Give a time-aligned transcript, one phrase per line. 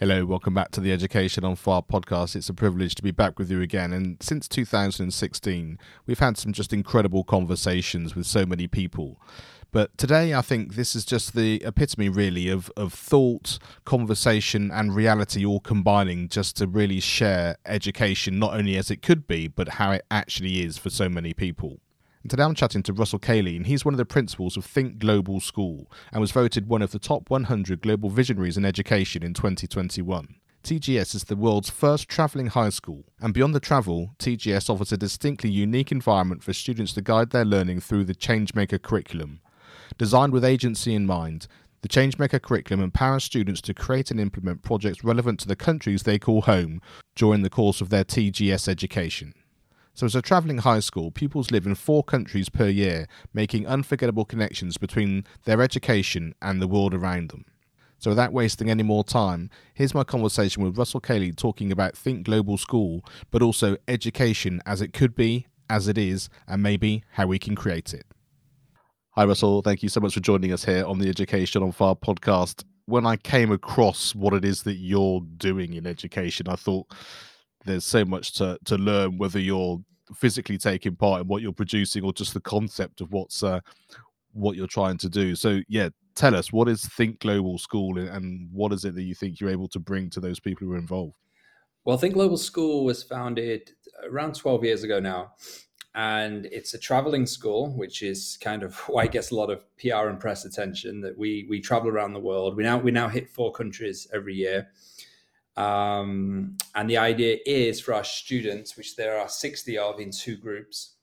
[0.00, 2.34] Hello, welcome back to the Education on Fire podcast.
[2.34, 3.92] It's a privilege to be back with you again.
[3.92, 9.20] And since 2016, we've had some just incredible conversations with so many people.
[9.70, 14.96] But today, I think this is just the epitome, really, of, of thought, conversation, and
[14.96, 19.68] reality all combining just to really share education, not only as it could be, but
[19.68, 21.78] how it actually is for so many people.
[22.24, 24.98] And today I'm chatting to Russell Cailey, and he's one of the principals of Think
[24.98, 29.34] Global School and was voted one of the top 100 global visionaries in education in
[29.34, 30.36] 2021.
[30.62, 34.96] TGS is the world's first travelling high school, and beyond the travel, TGS offers a
[34.96, 39.40] distinctly unique environment for students to guide their learning through the Changemaker curriculum.
[39.98, 41.46] Designed with agency in mind,
[41.82, 46.18] the Changemaker curriculum empowers students to create and implement projects relevant to the countries they
[46.18, 46.80] call home
[47.14, 49.34] during the course of their TGS education.
[49.96, 54.24] So, as a travelling high school, pupils live in four countries per year, making unforgettable
[54.24, 57.44] connections between their education and the world around them.
[57.98, 62.26] So, without wasting any more time, here's my conversation with Russell Cailey talking about Think
[62.26, 67.28] Global School, but also education as it could be, as it is, and maybe how
[67.28, 68.04] we can create it.
[69.10, 69.62] Hi, Russell.
[69.62, 72.64] Thank you so much for joining us here on the Education on Fire podcast.
[72.86, 76.92] When I came across what it is that you're doing in education, I thought
[77.64, 79.80] there's so much to to learn whether you're
[80.14, 83.60] physically taking part in what you're producing or just the concept of what's uh,
[84.32, 85.34] what you're trying to do.
[85.34, 89.14] So yeah tell us what is think global school and what is it that you
[89.14, 91.14] think you're able to bring to those people who are involved?
[91.84, 93.72] Well think global school was founded
[94.08, 95.32] around 12 years ago now
[95.94, 99.64] and it's a traveling school which is kind of why it gets a lot of
[99.76, 102.56] pr and press attention that we we travel around the world.
[102.56, 104.68] We now we now hit four countries every year
[105.56, 110.36] um, and the idea is for our students, which there are 60 of in two
[110.36, 110.94] groups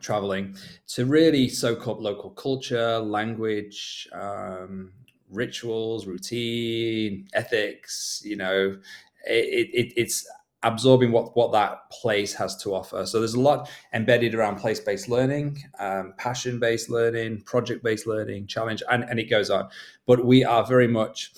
[0.00, 0.56] traveling,
[0.88, 4.92] to really soak up local culture, language, um,
[5.30, 8.22] rituals, routine, ethics.
[8.24, 8.78] You know,
[9.26, 10.26] it, it, it's
[10.62, 13.06] absorbing what what that place has to offer.
[13.06, 18.06] So there's a lot embedded around place based learning, um, passion based learning, project based
[18.06, 19.68] learning, challenge, and, and it goes on.
[20.06, 21.32] But we are very much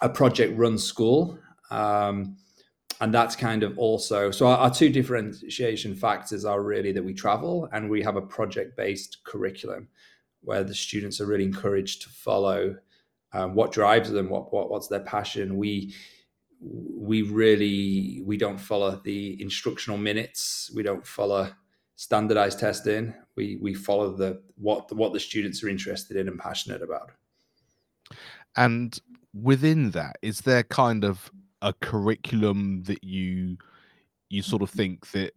[0.00, 1.38] a project run school
[1.70, 2.36] um,
[3.00, 7.14] and that's kind of also so our, our, two differentiation factors are really that we
[7.14, 9.88] travel and we have a project based curriculum
[10.42, 12.76] where the students are really encouraged to follow
[13.32, 15.56] um, what drives them what, what what's their passion.
[15.56, 15.94] We
[16.60, 20.70] we really we don't follow the instructional minutes.
[20.74, 21.50] We don't follow
[21.96, 23.14] standardized testing.
[23.36, 27.12] We we follow the what what the students are interested in and passionate about.
[28.56, 28.98] And
[29.34, 31.30] within that is there kind of
[31.62, 33.56] a curriculum that you
[34.30, 35.32] you sort of think that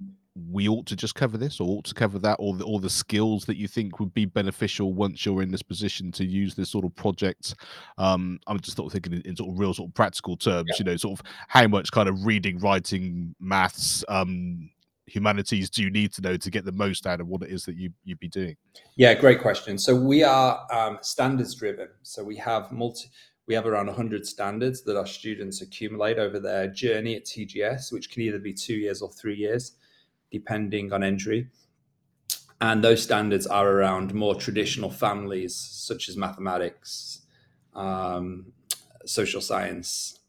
[0.50, 2.90] we ought to just cover this or ought to cover that or the, or the
[2.90, 6.70] skills that you think would be beneficial once you're in this position to use this
[6.70, 7.56] sort of project?
[7.98, 10.70] Um i'm just sort of thinking in, in sort of real sort of practical terms
[10.70, 10.76] yeah.
[10.80, 14.70] you know sort of how much kind of reading writing maths um
[15.12, 17.66] humanities do you need to know to get the most out of what it is
[17.66, 18.56] that you you'd be doing?
[18.96, 19.78] Yeah great question.
[19.78, 21.90] So we are um, standards driven.
[22.04, 23.10] So we have multi
[23.52, 28.10] we have around 100 standards that our students accumulate over their journey at TGS, which
[28.10, 29.74] can either be two years or three years,
[30.32, 31.50] depending on entry.
[32.62, 37.24] And those standards are around more traditional families, such as mathematics,
[37.76, 38.54] um,
[39.06, 40.20] social science,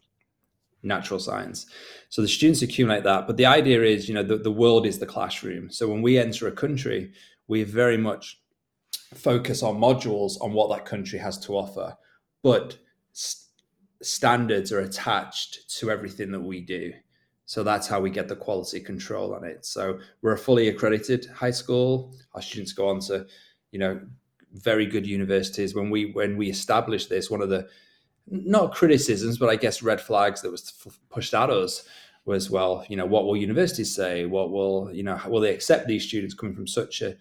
[0.82, 1.66] natural science.
[2.08, 3.28] So the students accumulate that.
[3.28, 5.70] But the idea is, you know, the, the world is the classroom.
[5.70, 7.12] So when we enter a country,
[7.46, 8.40] we very much
[9.14, 11.96] focus on modules on what that country has to offer.
[12.42, 12.78] But
[13.12, 13.48] st-
[14.02, 16.92] standards are attached to everything that we do.
[17.46, 19.64] So that's how we get the quality control on it.
[19.66, 22.14] So we're a fully accredited high school.
[22.34, 23.26] Our students go on to,
[23.72, 24.00] you know,
[24.54, 25.74] very good universities.
[25.74, 27.68] When we when we established this, one of the
[28.26, 30.72] not criticisms, but I guess red flags that was
[31.10, 31.84] pushed at us
[32.24, 34.26] was well, you know, what will universities say?
[34.26, 35.20] What will you know?
[35.26, 37.16] Will they accept these students coming from such a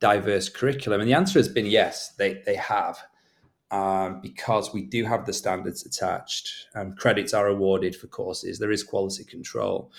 [0.00, 1.00] diverse curriculum?
[1.00, 2.98] And the answer has been yes, they they have.
[3.72, 6.68] Um, because we do have the standards attached.
[6.74, 8.58] Um, credits are awarded for courses.
[8.58, 9.90] There is quality control,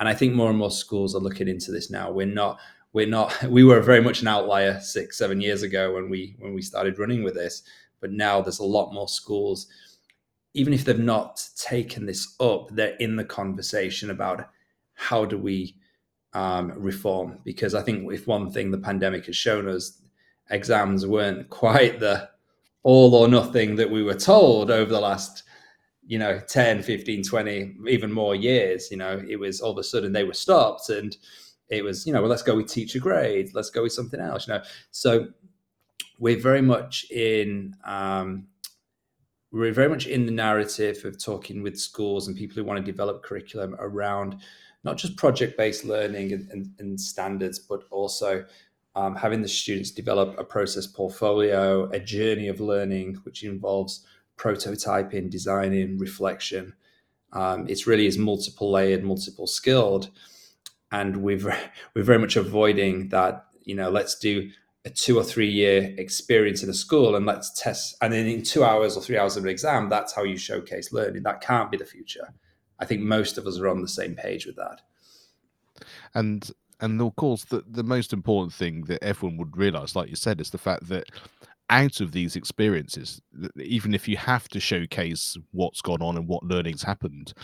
[0.00, 2.10] and I think more and more schools are looking into this now.
[2.10, 2.58] We're not
[2.92, 6.54] we're not we were very much an outlier six seven years ago when we when
[6.54, 7.62] we started running with this
[8.00, 9.66] but now there's a lot more schools
[10.54, 14.48] even if they've not taken this up they're in the conversation about
[14.94, 15.76] how do we
[16.32, 20.02] um, reform because i think if one thing the pandemic has shown us
[20.50, 22.28] exams weren't quite the
[22.88, 25.42] all or nothing that we were told over the last
[26.06, 29.84] you know 10 15 20 even more years you know it was all of a
[29.84, 31.18] sudden they were stopped and
[31.68, 34.48] it was you know well let's go with teacher grades let's go with something else
[34.48, 34.62] you know.
[34.90, 35.28] So
[36.18, 38.46] we're very much in um,
[39.52, 42.92] we're very much in the narrative of talking with schools and people who want to
[42.92, 44.36] develop curriculum around
[44.82, 48.46] not just project-based learning and, and, and standards but also
[48.98, 54.06] um, having the students develop a process portfolio a journey of learning which involves
[54.36, 56.74] prototyping designing reflection
[57.32, 60.10] um, it's really is multiple layered multiple skilled
[60.90, 61.38] and we're
[61.94, 63.46] we're very much avoiding that.
[63.64, 64.50] You know, let's do
[64.84, 67.96] a two or three year experience in a school and let's test.
[68.00, 70.92] And then in two hours or three hours of an exam, that's how you showcase
[70.92, 71.22] learning.
[71.24, 72.32] That can't be the future.
[72.78, 74.80] I think most of us are on the same page with that.
[76.14, 80.16] And and of course, the the most important thing that everyone would realize, like you
[80.16, 81.10] said, is the fact that
[81.70, 83.20] out of these experiences,
[83.56, 87.34] even if you have to showcase what's gone on and what learning's happened,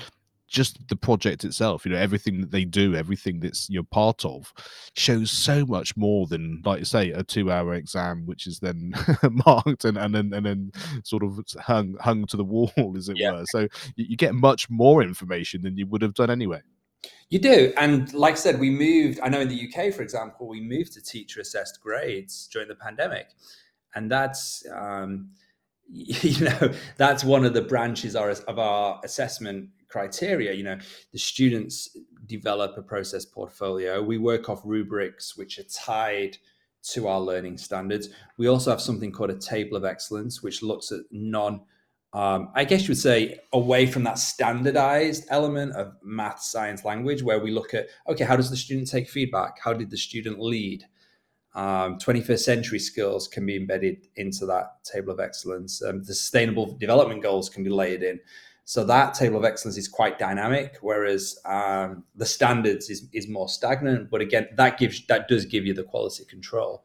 [0.48, 4.52] just the project itself, you know, everything that they do, everything that's you're part of,
[4.96, 8.94] shows so much more than, like you say, a two-hour exam, which is then
[9.46, 10.72] marked and, and then and then
[11.02, 13.32] sort of hung hung to the wall, as it yeah.
[13.32, 13.44] were.
[13.46, 13.60] So
[13.96, 16.60] you, you get much more information than you would have done anyway.
[17.30, 19.18] You do, and like I said, we moved.
[19.22, 23.28] I know in the UK, for example, we moved to teacher-assessed grades during the pandemic,
[23.94, 24.64] and that's.
[24.72, 25.30] Um,
[25.90, 30.52] you know that's one of the branches of our assessment criteria.
[30.52, 30.78] You know,
[31.12, 34.02] the students develop a process portfolio.
[34.02, 36.38] We work off rubrics which are tied
[36.90, 38.08] to our learning standards.
[38.36, 41.62] We also have something called a table of excellence, which looks at non,
[42.14, 47.24] um, I guess you would say, away from that standardized element of math, science, language,
[47.24, 49.58] where we look at, okay, how does the student take feedback?
[49.62, 50.84] How did the student lead?
[51.56, 55.82] Um, 21st century skills can be embedded into that table of excellence.
[55.82, 58.20] Um, the sustainable development goals can be layered in.
[58.64, 63.48] So that table of excellence is quite dynamic, whereas um, the standards is, is more
[63.48, 64.08] stagnant.
[64.08, 66.84] But again, that gives that does give you the quality control.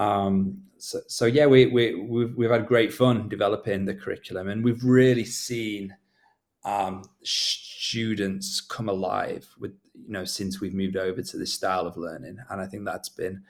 [0.00, 4.64] Um, so, so yeah, we, we we've we've had great fun developing the curriculum, and
[4.64, 5.94] we've really seen
[6.64, 11.98] um, students come alive with you know since we've moved over to this style of
[11.98, 13.42] learning, and I think that's been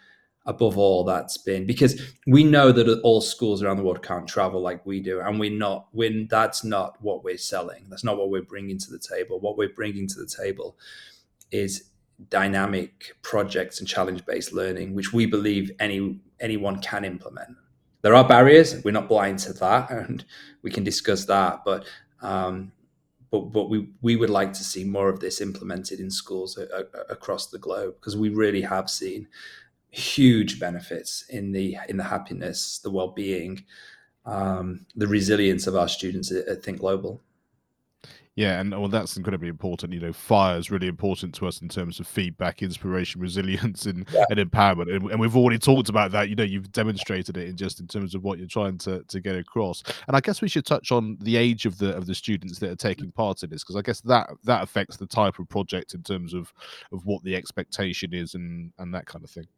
[0.46, 4.60] above all that's been because we know that all schools around the world can't travel
[4.60, 5.20] like we do.
[5.20, 7.84] And we're not when that's not what we're selling.
[7.88, 9.38] That's not what we're bringing to the table.
[9.38, 10.76] What we're bringing to the table
[11.52, 11.89] is
[12.28, 17.56] dynamic projects and challenge based learning which we believe any anyone can implement
[18.02, 20.24] there are barriers we're not blind to that and
[20.62, 21.84] we can discuss that but
[22.22, 22.72] um,
[23.30, 26.66] but but we we would like to see more of this implemented in schools a,
[26.74, 29.28] a, across the globe because we really have seen
[29.90, 33.64] huge benefits in the in the happiness, the well being,
[34.24, 37.22] um, the resilience of our students at, at Think Global.
[38.40, 39.92] Yeah, and well, that's incredibly important.
[39.92, 44.08] You know, fire is really important to us in terms of feedback, inspiration, resilience, and,
[44.10, 44.24] yeah.
[44.30, 44.96] and empowerment.
[44.96, 46.30] And, and, we've already talked about that.
[46.30, 49.20] You know, you've demonstrated it in just in terms of what you're trying to, to
[49.20, 49.82] get across.
[50.08, 52.70] And I guess we should touch on the age of the of the students that
[52.70, 55.92] are taking part in this, because I guess that that affects the type of project
[55.92, 56.50] in terms of
[56.92, 59.48] of what the expectation is and and that kind of thing.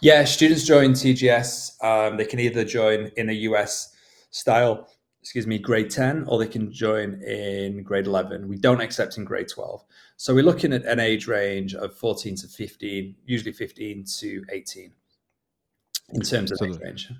[0.00, 1.84] Yeah, students join TGS.
[1.84, 3.94] Um, they can either join in a US
[4.30, 4.88] style,
[5.24, 8.46] excuse me, grade 10, or they can join in grade 11.
[8.46, 9.82] We don't accept in grade 12.
[10.18, 14.92] So we're looking at an age range of 14 to 15, usually 15 to 18
[16.10, 17.10] in terms of so age range.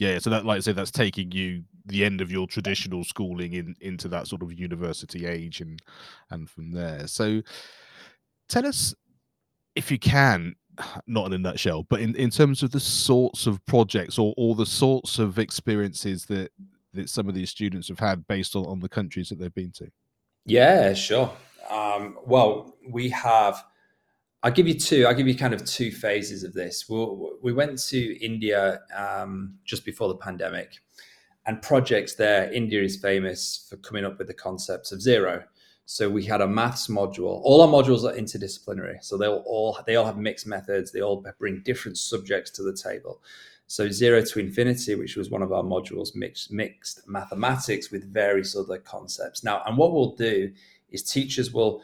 [0.00, 3.52] Yeah, so that, like I said, that's taking you the end of your traditional schooling
[3.52, 5.80] in into that sort of university age, and
[6.30, 7.06] and from there.
[7.06, 7.42] So,
[8.48, 8.92] tell us,
[9.76, 10.56] if you can,
[11.06, 14.56] not in a nutshell, but in, in terms of the sorts of projects or, or
[14.56, 16.50] the sorts of experiences that,
[16.94, 19.72] that some of these students have had based on, on the countries that they've been
[19.72, 19.90] to?
[20.46, 21.32] Yeah, sure.
[21.70, 23.62] Um, well, we have,
[24.42, 26.88] I'll give you two, I'll give you kind of two phases of this.
[26.88, 27.06] we
[27.42, 30.80] we went to India um, just before the pandemic
[31.46, 32.52] and projects there.
[32.52, 35.44] India is famous for coming up with the concepts of zero.
[35.86, 37.40] So we had a maths module.
[37.42, 40.92] All our modules are interdisciplinary, so they'll all they all have mixed methods.
[40.92, 43.20] They all bring different subjects to the table.
[43.70, 48.56] So zero to infinity, which was one of our modules, mixed mixed mathematics with various
[48.56, 49.44] other concepts.
[49.44, 50.50] Now, and what we'll do
[50.88, 51.80] is teachers will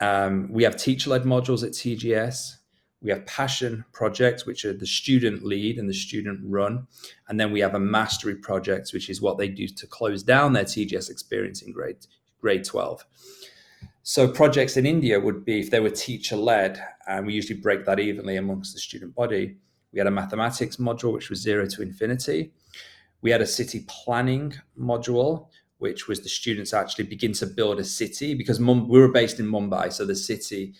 [0.00, 2.56] um, we have teacher led modules at TGS.
[3.00, 6.86] We have passion projects, which are the student lead and the student run.
[7.28, 10.52] And then we have a mastery project, which is what they do to close down
[10.52, 12.06] their TGS experience in grade,
[12.42, 13.06] grade 12.
[14.02, 17.86] So projects in India would be if they were teacher led, and we usually break
[17.86, 19.56] that evenly amongst the student body.
[19.92, 22.52] We had a mathematics module, which was zero to infinity.
[23.20, 27.84] We had a city planning module, which was the students actually begin to build a
[27.84, 29.92] city because Mum- we were based in Mumbai.
[29.92, 30.74] So the city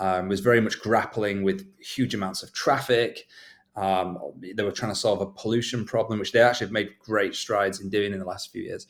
[0.00, 3.26] um, was very much grappling with huge amounts of traffic.
[3.76, 7.34] Um, they were trying to solve a pollution problem, which they actually have made great
[7.34, 8.86] strides in doing in the last few years.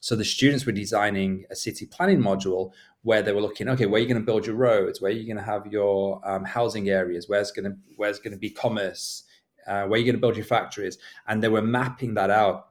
[0.00, 3.98] So the students were designing a city planning module where they were looking, okay, where
[3.98, 5.00] are you going to build your roads?
[5.00, 7.28] Where are you going to have your um, housing areas?
[7.28, 9.24] Where's going to where's going to be commerce?
[9.66, 10.98] Uh, where are you going to build your factories?
[11.28, 12.66] And they were mapping that out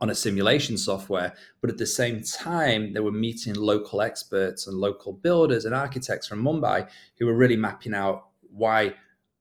[0.00, 1.32] on a simulation software.
[1.60, 6.26] But at the same time, they were meeting local experts and local builders and architects
[6.26, 8.94] from Mumbai who were really mapping out why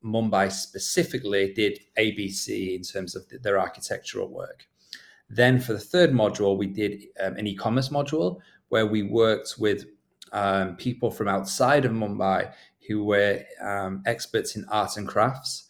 [0.03, 4.67] Mumbai specifically did ABC in terms of their architectural work.
[5.29, 9.85] Then for the third module, we did um, an e-commerce module where we worked with
[10.31, 12.51] um, people from outside of Mumbai
[12.87, 15.69] who were um, experts in art and crafts,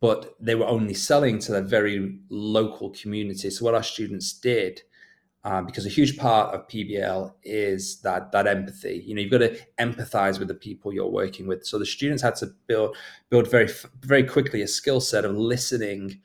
[0.00, 3.50] but they were only selling to their very local community.
[3.50, 4.82] So what our students did,
[5.44, 9.02] um, because a huge part of PBL is that that empathy.
[9.06, 11.64] You know, you've got to empathize with the people you're working with.
[11.64, 12.96] So the students had to build
[13.30, 13.68] build very
[14.00, 16.20] very quickly a skill set of listening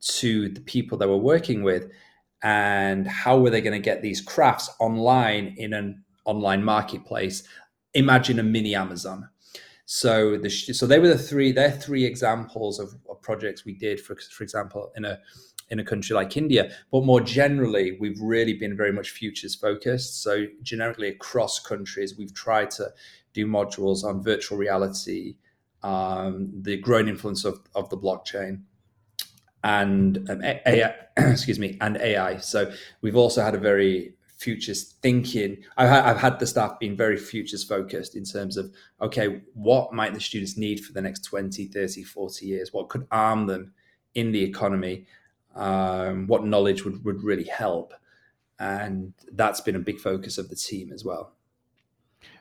[0.00, 1.90] to the people they were working with
[2.42, 7.42] and how were they going to get these crafts online in an online marketplace
[7.94, 9.28] imagine a mini amazon
[9.84, 14.00] so the so they were the three they're three examples of, of projects we did
[14.00, 15.18] for for example in a
[15.70, 16.70] in a country like India.
[16.90, 20.22] But more generally, we've really been very much futures focused.
[20.22, 22.90] So, generically, across countries, we've tried to
[23.32, 25.36] do modules on virtual reality,
[25.82, 28.62] um, the growing influence of, of the blockchain,
[29.62, 32.38] and um, AI, excuse me, and AI.
[32.38, 35.58] So we've also had a very futures thinking.
[35.76, 40.14] I've I've had the staff being very futures focused in terms of, okay, what might
[40.14, 42.72] the students need for the next 20, 30, 40 years?
[42.72, 43.72] What could arm them
[44.14, 45.06] in the economy?
[45.54, 47.92] Um, what knowledge would, would really help?
[48.58, 51.34] And that's been a big focus of the team as well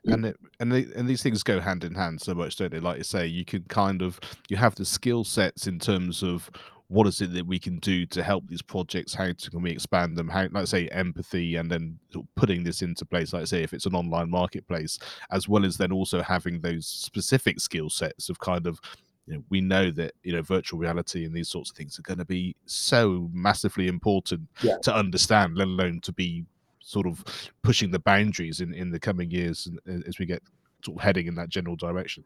[0.06, 2.79] and it, and they, and these things go hand in hand so much don't they
[2.79, 6.50] like you say you can kind of you have the skill sets in terms of
[6.89, 9.13] what is it that we can do to help these projects?
[9.13, 10.27] How to, can we expand them?
[10.27, 12.00] How, like say, empathy, and then
[12.36, 13.31] putting this into place.
[13.31, 14.98] Like say, if it's an online marketplace,
[15.31, 18.79] as well as then also having those specific skill sets of kind of
[19.27, 22.03] you know, we know that you know virtual reality and these sorts of things are
[22.03, 24.77] going to be so massively important yeah.
[24.81, 26.43] to understand, let alone to be
[26.79, 27.24] sort of
[27.62, 30.41] pushing the boundaries in in the coming years uh, as we get
[30.84, 32.24] sort of heading in that general direction.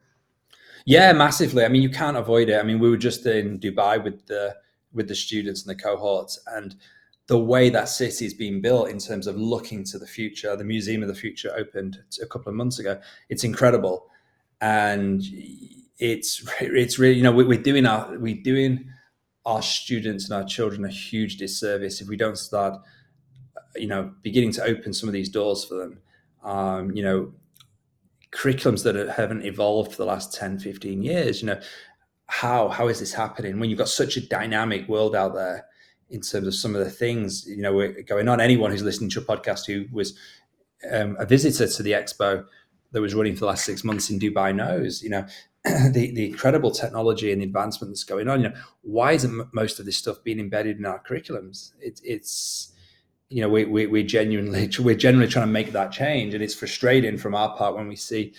[0.85, 1.63] Yeah, massively.
[1.63, 2.59] I mean, you can't avoid it.
[2.59, 4.55] I mean, we were just in Dubai with the
[4.93, 6.75] with the students and the cohorts, and
[7.27, 10.55] the way that city is being built in terms of looking to the future.
[10.55, 12.99] The Museum of the Future opened a couple of months ago.
[13.29, 14.07] It's incredible,
[14.61, 15.23] and
[15.99, 18.85] it's it's really you know we're doing our we're doing
[19.45, 22.79] our students and our children a huge disservice if we don't start
[23.75, 25.99] you know beginning to open some of these doors for them.
[26.43, 27.33] Um, you know,
[28.33, 31.59] curriculums that haven't evolved for the last 10 15 years you know
[32.33, 33.59] how how is this happening?
[33.59, 35.65] When you've got such a dynamic world out there
[36.09, 38.41] in terms of some of the things you know going on.
[38.41, 40.17] Anyone who's listening to a podcast who was
[40.91, 42.43] um, a visitor to the expo
[42.91, 45.25] that was running for the last six months in dubai knows you know
[45.63, 48.41] the, the incredible technology and the advancement that's going on.
[48.41, 51.73] You know why isn't most of this stuff being embedded in our curriculums?
[51.79, 52.72] It, it's
[53.29, 56.33] you know, we, we, we're genuinely, we're generally trying to make that change.
[56.33, 58.33] And it's frustrating from our part when we see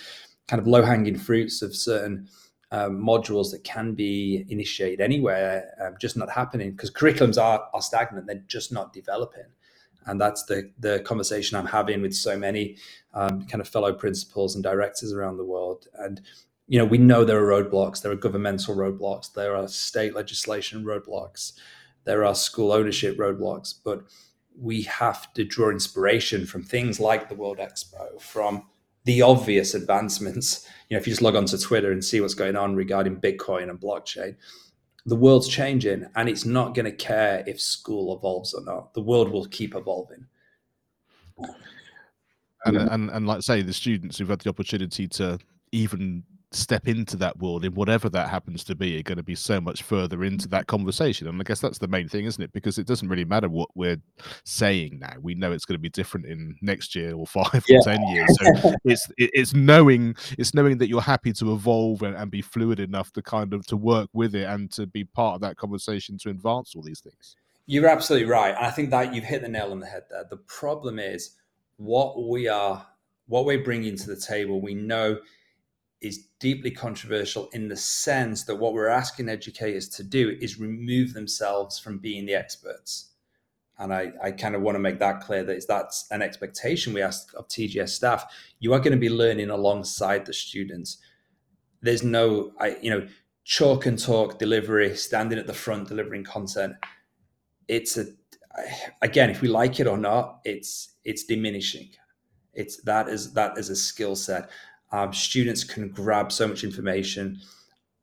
[0.48, 2.28] kind of low hanging fruits of certain
[2.70, 7.82] um, modules that can be initiated anywhere, um, just not happening because curriculums are, are
[7.82, 8.26] stagnant.
[8.26, 9.46] They're just not developing.
[10.06, 12.76] And that's the, the conversation I'm having with so many
[13.14, 15.86] um, kind of fellow principals and directors around the world.
[15.94, 16.20] And,
[16.66, 20.84] you know, we know there are roadblocks, there are governmental roadblocks, there are state legislation
[20.84, 21.52] roadblocks,
[22.04, 24.04] there are school ownership roadblocks, but
[24.56, 28.64] we have to draw inspiration from things like the World Expo, from
[29.04, 30.68] the obvious advancements.
[30.88, 33.70] You know, if you just log onto Twitter and see what's going on regarding Bitcoin
[33.70, 34.36] and blockchain,
[35.06, 38.94] the world's changing and it's not going to care if school evolves or not.
[38.94, 40.26] The world will keep evolving.
[42.64, 45.38] and, and and like I say, the students who've had the opportunity to
[45.72, 46.22] even
[46.54, 49.60] step into that world in whatever that happens to be are going to be so
[49.60, 51.26] much further into that conversation.
[51.26, 52.52] And i guess that's the main thing isn't it?
[52.52, 54.00] Because it doesn't really matter what we're
[54.44, 55.14] saying now.
[55.20, 57.78] We know it's going to be different in next year or five yeah.
[57.78, 58.28] or ten years.
[58.40, 62.80] So it's it's knowing it's knowing that you're happy to evolve and, and be fluid
[62.80, 66.18] enough to kind of to work with it and to be part of that conversation
[66.18, 67.36] to advance all these things.
[67.66, 68.54] You're absolutely right.
[68.54, 70.24] And i think that you've hit the nail on the head there.
[70.28, 71.36] The problem is
[71.76, 72.86] what we are
[73.26, 75.18] what we're bringing to the table we know
[76.04, 81.14] is deeply controversial in the sense that what we're asking educators to do is remove
[81.14, 83.12] themselves from being the experts.
[83.78, 87.00] And I, I kind of want to make that clear that that's an expectation we
[87.00, 88.26] ask of TGS staff.
[88.60, 90.98] You are going to be learning alongside the students.
[91.80, 93.08] There's no, I, you know,
[93.44, 96.74] chalk and talk delivery, standing at the front delivering content.
[97.66, 98.04] It's a,
[99.00, 101.88] again, if we like it or not, it's it's diminishing.
[102.52, 104.50] It's that is that is a skill set
[104.94, 107.40] um, students can grab so much information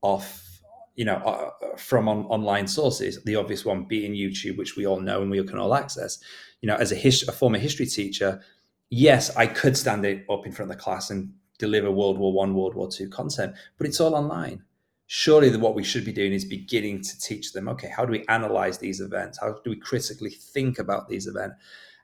[0.02, 0.62] off
[0.96, 5.00] you know uh, from on, online sources the obvious one being youtube which we all
[5.00, 6.20] know and we can all access.
[6.62, 8.42] You know as a, his, a former history teacher
[8.90, 12.34] yes i could stand it up in front of the class and deliver world war
[12.34, 14.64] one world war two content but it's all online.
[15.08, 18.26] Surely what we should be doing is beginning to teach them okay how do we
[18.28, 19.40] analyze these events?
[19.40, 21.56] How do we critically think about these events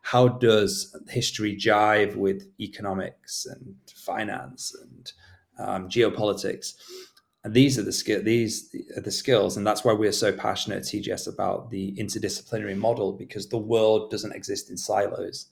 [0.07, 5.11] how does history jive with economics and finance and
[5.59, 6.75] um, geopolitics?
[7.43, 10.77] And these are the skill these are the skills, and that's why we're so passionate
[10.77, 15.47] at TGS about the interdisciplinary model because the world doesn't exist in silos.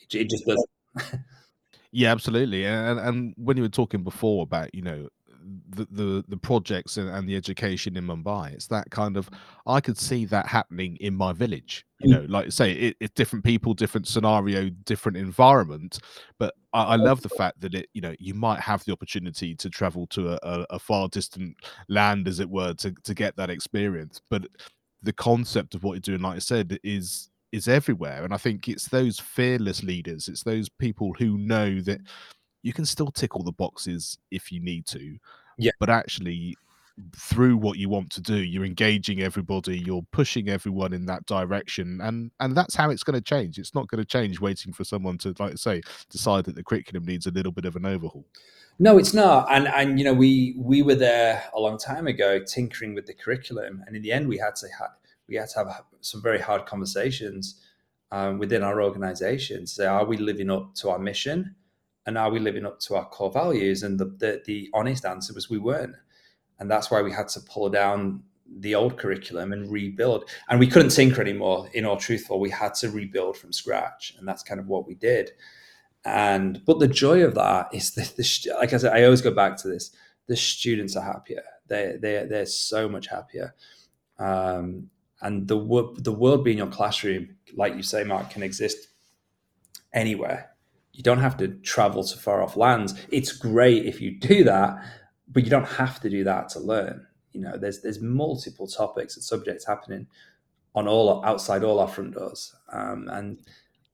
[0.00, 1.22] It, it just doesn't.
[1.90, 2.64] yeah, absolutely.
[2.64, 5.08] And and when you were talking before about you know
[5.68, 8.52] the the, the projects and, and, the education in Mumbai.
[8.52, 9.30] It's that kind of
[9.66, 11.84] I could see that happening in my village.
[12.00, 12.30] You know, mm.
[12.30, 15.98] like say it, it's different people, different scenario, different environment.
[16.38, 19.54] But I, I, love the fact that it, you know, you might have the opportunity
[19.54, 21.56] to travel to a, a, a far distant
[21.88, 24.20] land, as it were, to to get that experience.
[24.28, 24.46] But
[25.02, 28.24] the concept of what you're doing, like I said, is is everywhere.
[28.24, 32.00] And I think it's those fearless leaders, it's those people who know that
[32.66, 35.18] you can still tick all the boxes if you need to.
[35.56, 35.70] Yeah.
[35.78, 36.56] But actually,
[37.14, 42.00] through what you want to do, you're engaging everybody, you're pushing everyone in that direction,
[42.00, 43.56] and and that's how it's going to change.
[43.58, 46.64] It's not going to change waiting for someone to, like I say, decide that the
[46.64, 48.24] curriculum needs a little bit of an overhaul.
[48.80, 49.46] No, it's not.
[49.48, 53.14] And and you know, we we were there a long time ago, tinkering with the
[53.14, 54.90] curriculum, and in the end, we had to have
[55.28, 57.60] we had to have some very hard conversations
[58.10, 59.60] um, within our organization.
[59.60, 61.54] to Say, are we living up to our mission?
[62.06, 63.82] And are we living up to our core values?
[63.82, 65.96] And the, the, the honest answer was we weren't,
[66.58, 68.22] and that's why we had to pull down
[68.58, 70.30] the old curriculum and rebuild.
[70.48, 71.68] And we couldn't tinker anymore.
[71.74, 74.94] In all truthful, we had to rebuild from scratch, and that's kind of what we
[74.94, 75.32] did.
[76.04, 79.32] And but the joy of that is that the like I said, I always go
[79.32, 79.90] back to this:
[80.28, 81.42] the students are happier.
[81.66, 83.54] They they they're so much happier.
[84.18, 84.88] Um,
[85.20, 85.56] and the
[85.96, 88.88] the world being your classroom, like you say, Mark, can exist
[89.92, 90.55] anywhere
[90.96, 92.94] you don't have to travel to far off lands.
[93.10, 94.82] It's great if you do that,
[95.28, 97.06] but you don't have to do that to learn.
[97.32, 100.06] You know, there's there's multiple topics and subjects happening
[100.74, 103.38] on all outside all our front doors, um, and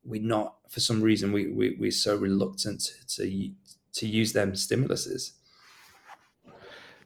[0.04, 3.50] we're not for some reason we, we we're so reluctant to
[3.94, 5.32] to use them stimuluses.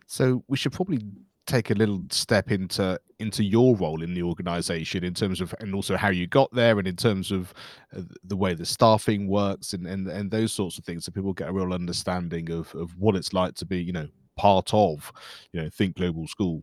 [0.07, 1.01] So we should probably
[1.47, 5.75] take a little step into into your role in the organization in terms of and
[5.75, 7.55] also how you got there and in terms of
[7.97, 11.33] uh, the way the staffing works and, and and those sorts of things so people
[11.33, 14.07] get a real understanding of of what it's like to be you know
[14.37, 15.13] part of
[15.53, 16.63] you know think global school.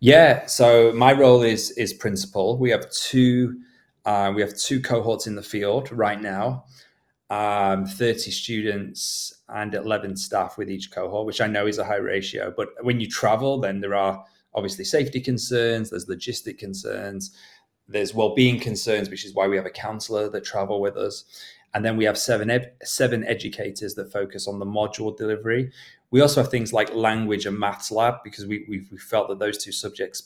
[0.00, 2.58] Yeah so my role is is principal.
[2.58, 3.60] We have two
[4.04, 6.64] uh, we have two cohorts in the field right now.
[7.30, 11.96] Um, 30 students and 11 staff with each cohort, which I know is a high
[11.96, 12.52] ratio.
[12.54, 17.36] But when you travel, then there are obviously safety concerns, there's logistic concerns,
[17.88, 21.24] there's well-being concerns, which is why we have a counselor that travel with us.
[21.74, 25.70] And then we have seven ed- seven educators that focus on the module delivery.
[26.10, 29.38] We also have things like language and maths lab because we we, we felt that
[29.38, 30.20] those two subjects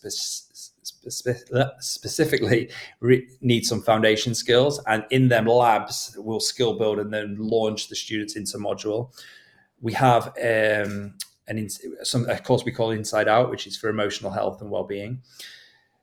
[0.82, 7.36] specifically re- need some foundation skills, and in them labs we'll skill build and then
[7.38, 9.12] launch the students into module.
[9.80, 11.14] We have um,
[11.48, 11.70] an in-
[12.04, 15.22] some a course we call Inside Out, which is for emotional health and well-being.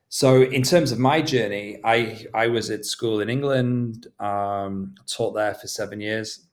[0.08, 5.34] So, in terms of my journey, I I was at school in England, um, taught
[5.34, 6.46] there for seven years,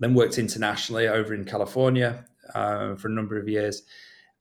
[0.00, 2.24] then worked internationally over in California
[2.54, 3.82] uh, for a number of years,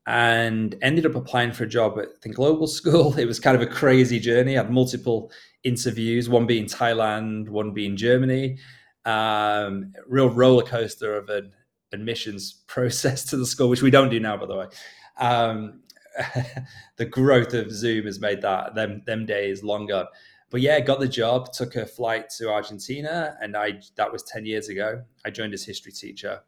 [0.07, 3.15] and ended up applying for a job at the global school.
[3.19, 4.57] It was kind of a crazy journey.
[4.57, 5.31] I had multiple
[5.63, 8.57] interviews, one being Thailand, one being Germany,
[9.05, 11.53] Um, real roller coaster of an
[11.91, 14.67] admissions process to the school, which we don't do now, by the way.
[15.17, 15.81] Um,
[16.97, 20.07] the growth of Zoom has made that them them days longer.
[20.49, 24.45] But yeah, got the job, took a flight to Argentina, and I that was ten
[24.45, 25.03] years ago.
[25.25, 26.41] I joined as history teacher.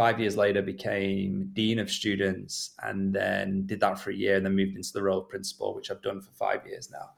[0.00, 4.46] Five years later, became dean of students, and then did that for a year, and
[4.46, 7.10] then moved into the role of principal, which I've done for five years now.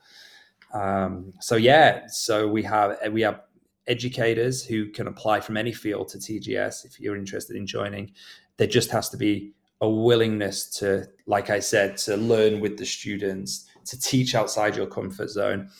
[0.76, 3.42] Um, so yeah, so we have we have
[3.86, 8.14] educators who can apply from any field to TGS if you're interested in joining.
[8.56, 12.84] There just has to be a willingness to, like I said, to learn with the
[12.84, 15.70] students, to teach outside your comfort zone.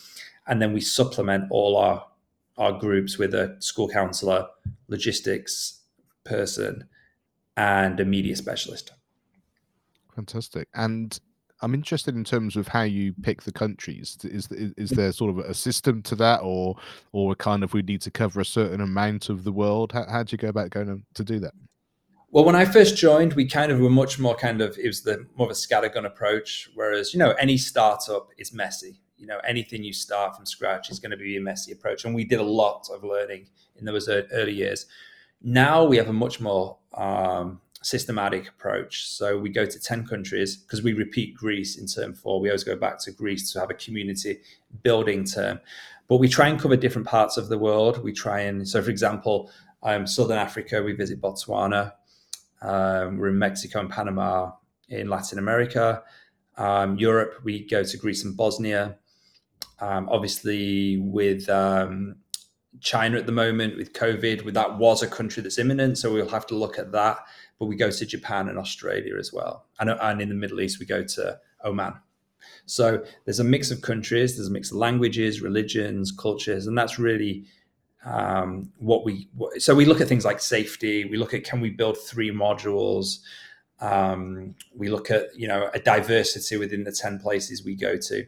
[0.47, 2.07] And then we supplement all our,
[2.59, 4.47] our groups with a school counselor,
[4.87, 5.81] logistics
[6.23, 6.89] person,
[7.57, 8.93] and a media specialist.
[10.15, 10.69] Fantastic.
[10.75, 11.19] And
[11.63, 14.19] I'm interested in terms of how you pick the countries.
[14.25, 16.77] Is is there sort of a system to that, or
[17.13, 19.93] or a kind of we need to cover a certain amount of the world?
[19.93, 21.55] How, how do you go about going to do that?
[22.33, 25.03] Well, when I first joined, we kind of were much more kind of it was
[25.03, 26.69] the more of a scattergun approach.
[26.75, 29.01] Whereas you know any startup is messy.
[29.17, 32.13] You know anything you start from scratch is going to be a messy approach, and
[32.15, 34.87] we did a lot of learning in those early years.
[35.43, 39.09] Now we have a much more um, systematic approach.
[39.09, 42.41] So we go to 10 countries because we repeat Greece in term four.
[42.41, 44.41] We always go back to Greece to have a community
[44.83, 45.61] building term.
[46.09, 48.03] But we try and cover different parts of the world.
[48.03, 49.51] We try and, so for example,
[49.83, 51.93] um, Southern Africa, we visit Botswana.
[52.61, 54.53] Um, we're in Mexico and Panama.
[54.89, 56.03] In Latin America,
[56.59, 58.99] um, Europe, we go to Greece and Bosnia.
[59.81, 62.17] Um, obviously, with um,
[62.83, 66.29] China at the moment with COVID, with that was a country that's imminent, so we'll
[66.29, 67.19] have to look at that.
[67.59, 70.81] But we go to Japan and Australia as well, and, and in the Middle East
[70.81, 71.95] we go to Oman.
[72.67, 76.99] So there's a mix of countries, there's a mix of languages, religions, cultures, and that's
[76.99, 77.45] really
[78.05, 79.29] um, what we.
[79.59, 81.05] So we look at things like safety.
[81.05, 83.19] We look at can we build three modules.
[83.81, 88.27] Um, we look at you know a diversity within the ten places we go to,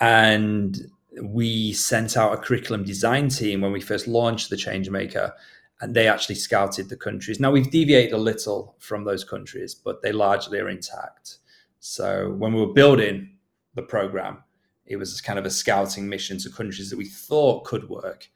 [0.00, 0.90] and
[1.22, 5.32] we sent out a curriculum design team when we first launched the Changemaker,
[5.80, 7.38] and they actually scouted the countries.
[7.38, 11.38] Now we've deviated a little from those countries, but they largely are intact.
[11.80, 13.36] So when we were building
[13.74, 14.42] the program,
[14.86, 18.28] it was kind of a scouting mission to countries that we thought could work.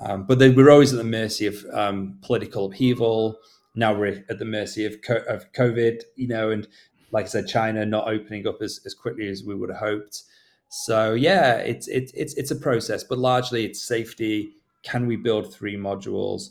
[0.00, 3.38] Um, but they were always at the mercy of um, political upheaval.
[3.74, 6.68] Now we're at the mercy of, co- of COVID, you know, and
[7.12, 10.24] like I said, China not opening up as, as quickly as we would have hoped.
[10.68, 14.50] So yeah, it's it's it's it's a process, but largely it's safety.
[14.82, 16.50] Can we build three modules,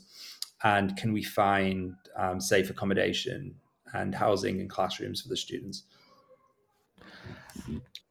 [0.64, 3.54] and can we find um, safe accommodation
[3.94, 5.84] and housing and classrooms for the students?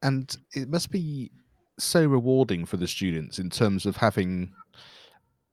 [0.01, 1.31] And it must be
[1.77, 4.53] so rewarding for the students in terms of having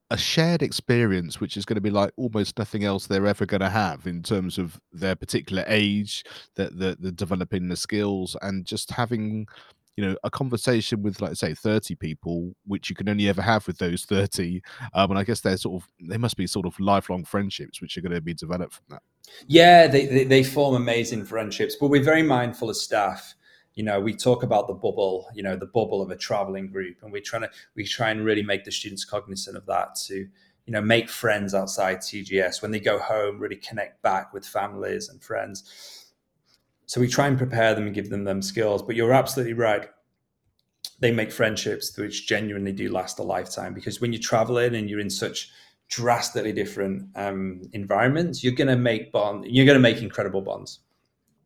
[0.09, 3.61] a shared experience which is going to be like almost nothing else they're ever going
[3.61, 6.23] to have in terms of their particular age
[6.55, 9.47] that the, the developing the skills and just having
[9.95, 13.65] you know a conversation with like say 30 people which you can only ever have
[13.67, 14.61] with those 30
[14.93, 17.97] um, and i guess they're sort of they must be sort of lifelong friendships which
[17.97, 19.01] are going to be developed from that.
[19.47, 23.35] Yeah they, they, they form amazing friendships but we're very mindful of staff.
[23.75, 26.97] You know we talk about the bubble you know the bubble of a traveling group
[27.01, 30.27] and we're trying to we try and really make the students cognizant of that to
[30.65, 35.09] you know make friends outside tgs when they go home really connect back with families
[35.09, 36.02] and friends
[36.85, 38.81] so we try and prepare them and give them them skills.
[38.81, 39.89] But you're absolutely right.
[40.99, 44.99] They make friendships which genuinely do last a lifetime because when you're traveling and you're
[44.99, 45.49] in such
[45.89, 49.45] drastically different um, environments, you're going to make bond.
[49.45, 50.79] You're going to make incredible bonds.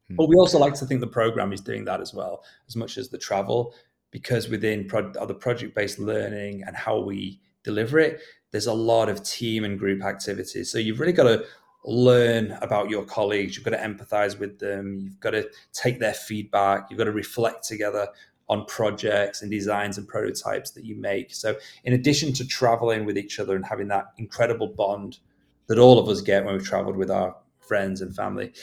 [0.07, 0.15] Hmm.
[0.15, 2.97] But we also like to think the program is doing that as well, as much
[2.97, 3.73] as the travel,
[4.11, 8.21] because within pro- the project-based learning and how we deliver it,
[8.51, 10.71] there's a lot of team and group activities.
[10.71, 11.45] So you've really got to
[11.87, 13.55] learn about your colleagues.
[13.55, 14.99] You've got to empathize with them.
[14.99, 16.87] You've got to take their feedback.
[16.89, 18.09] You've got to reflect together
[18.49, 21.33] on projects and designs and prototypes that you make.
[21.33, 25.19] So, in addition to traveling with each other and having that incredible bond
[25.67, 28.53] that all of us get when we've traveled with our friends and family,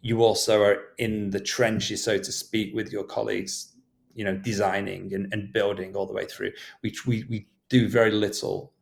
[0.00, 3.74] you also are in the trenches, so to speak, with your colleagues,
[4.14, 6.52] you know, designing and, and building all the way through.
[6.82, 8.72] We, we, we do very little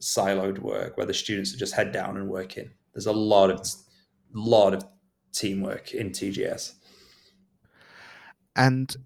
[0.00, 2.70] siloed work where the students are just head down and working.
[2.96, 3.60] There's a lot of
[4.32, 4.86] lot of
[5.32, 6.72] teamwork in TGS.
[8.56, 8.96] And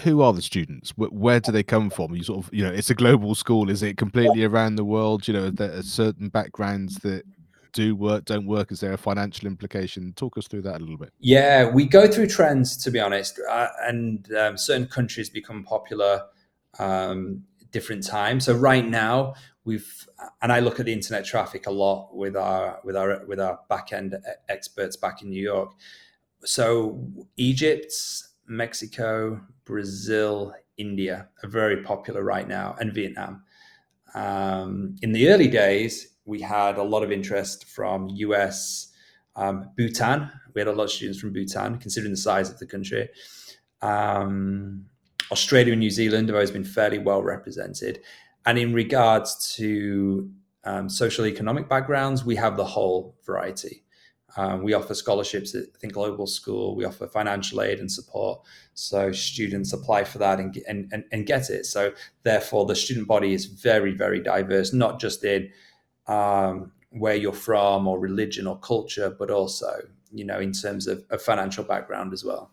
[0.00, 0.90] who are the students?
[0.98, 2.14] Where do they come from?
[2.14, 3.70] You sort of, you know, it's a global school.
[3.70, 5.26] Is it completely around the world?
[5.26, 7.24] You know, are there are certain backgrounds that
[7.72, 8.70] do work, don't work.
[8.70, 10.12] Is there a financial implication?
[10.12, 11.10] Talk us through that a little bit.
[11.20, 16.24] Yeah, we go through trends, to be honest, uh, and um, certain countries become popular
[16.78, 18.44] um, different times.
[18.44, 19.34] So right now,
[19.68, 20.08] we've
[20.40, 23.60] and I look at the internet traffic a lot with our with our with our
[23.68, 24.16] back end
[24.48, 25.72] experts back in New York.
[26.44, 27.92] So Egypt,
[28.46, 33.42] Mexico, Brazil, India are very popular right now, and Vietnam.
[34.14, 38.92] Um, in the early days, we had a lot of interest from US,
[39.36, 40.30] um, Bhutan.
[40.54, 43.10] We had a lot of students from Bhutan, considering the size of the country.
[43.82, 44.86] Um,
[45.30, 48.00] Australia and New Zealand have always been fairly well represented.
[48.46, 50.30] And in regards to
[50.64, 53.84] um, social economic backgrounds, we have the whole variety.
[54.36, 56.76] Um, we offer scholarships at Think Global School.
[56.76, 58.40] We offer financial aid and support.
[58.74, 61.66] So students apply for that and, and, and, and get it.
[61.66, 65.50] So therefore, the student body is very, very diverse, not just in
[66.06, 69.80] um, where you're from or religion or culture, but also,
[70.12, 72.50] you know, in terms of, of financial background as well.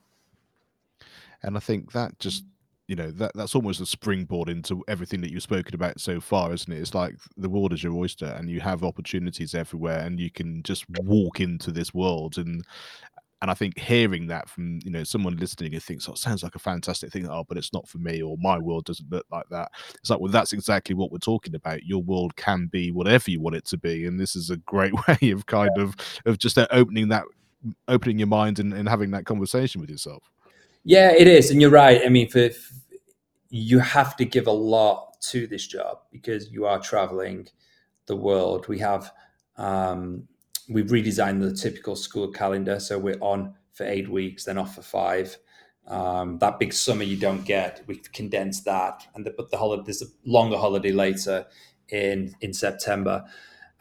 [1.43, 2.43] And I think that just
[2.87, 6.53] you know that that's almost a springboard into everything that you've spoken about so far
[6.53, 10.19] isn't it it's like the world is your oyster and you have opportunities everywhere and
[10.19, 12.63] you can just walk into this world and
[13.41, 16.41] and I think hearing that from you know someone listening who thinks, "Oh, it sounds
[16.41, 19.25] like a fantastic thing," oh, but it's not for me, or my world doesn't look
[19.31, 19.71] like that.
[19.99, 21.83] It's like, well, that's exactly what we're talking about.
[21.83, 24.93] Your world can be whatever you want it to be, and this is a great
[25.07, 25.95] way of kind of
[26.25, 27.23] of just uh, opening that,
[27.87, 30.23] opening your mind and, and having that conversation with yourself.
[30.87, 32.01] Yeah, it is, and you're right.
[32.05, 32.51] I mean, for,
[33.49, 37.47] you have to give a lot to this job because you are traveling
[38.05, 38.67] the world.
[38.67, 39.11] We have
[39.57, 40.27] um,
[40.69, 44.83] we've redesigned the typical school calendar, so we're on for eight weeks, then off for
[44.83, 45.35] five.
[45.87, 49.81] Um, that big summer you don't get, we've condensed that, and the, but the holiday
[49.85, 51.47] there's a longer holiday later
[51.89, 53.23] in in September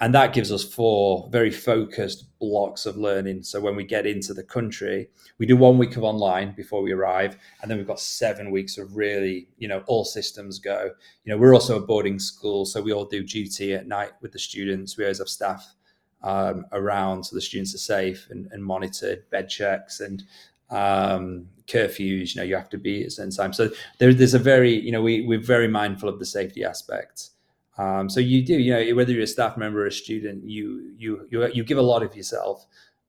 [0.01, 3.43] and that gives us four very focused blocks of learning.
[3.43, 6.93] So when we get into the country we do one week of online before we
[6.93, 10.91] arrive and then we've got seven weeks of really you know all systems go.
[11.25, 14.33] You know we're also a boarding school so we all do duty at night with
[14.33, 14.97] the students.
[14.97, 15.75] We always have staff
[16.23, 20.23] um, around so the students are safe and, and monitored bed checks and
[20.71, 24.39] um, curfews you know you have to be at certain time so there, there's a
[24.39, 27.34] very you know we, we're very mindful of the safety aspects
[27.77, 30.93] um, so you do, you know, whether you're a staff member or a student, you
[30.97, 32.67] you you you give a lot of yourself,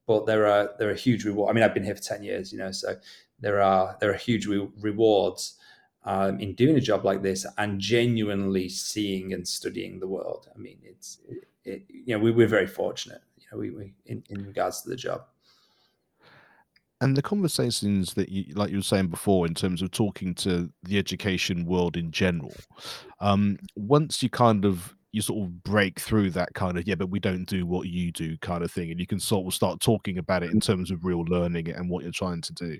[0.08, 1.52] but there are there are huge rewards.
[1.52, 2.96] I mean, I've been here for ten years, you know, so
[3.40, 5.56] there are there are huge re- rewards
[6.04, 10.48] um, in doing a job like this and genuinely seeing and studying the world.
[10.56, 13.94] I mean, it's it, it, you know we, we're very fortunate, you know, we, we
[14.08, 15.26] in, in regards to the job
[17.02, 20.72] and the conversations that you like you were saying before in terms of talking to
[20.84, 22.54] the education world in general
[23.20, 27.10] um once you kind of you sort of break through that kind of yeah but
[27.10, 29.80] we don't do what you do kind of thing and you can sort of start
[29.80, 32.78] talking about it in terms of real learning and what you're trying to do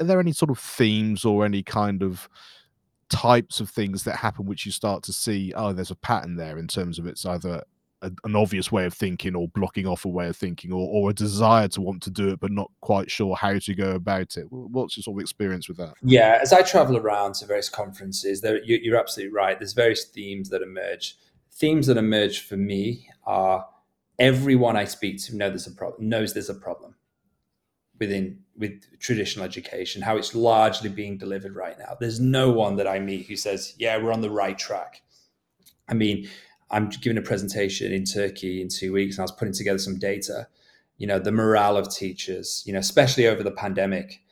[0.00, 2.28] are there any sort of themes or any kind of
[3.08, 6.58] types of things that happen which you start to see oh there's a pattern there
[6.58, 7.62] in terms of it's either
[8.02, 11.10] a, an obvious way of thinking or blocking off a way of thinking or, or
[11.10, 14.36] a desire to want to do it but not quite sure how to go about
[14.36, 14.46] it.
[14.50, 15.94] What's your sort of experience with that?
[16.02, 20.04] Yeah as i travel around to various conferences there you, you're absolutely right there's various
[20.04, 21.16] themes that emerge.
[21.52, 23.66] Themes that emerge for me are
[24.18, 26.94] everyone i speak to there's a knows there's a problem
[27.98, 31.96] within with traditional education how it's largely being delivered right now.
[31.98, 35.02] There's no one that i meet who says yeah we're on the right track.
[35.88, 36.28] I mean
[36.70, 39.98] I'm giving a presentation in Turkey in two weeks, and I was putting together some
[39.98, 40.48] data.
[40.96, 42.62] You know, the morale of teachers.
[42.66, 44.22] You know, especially over the pandemic,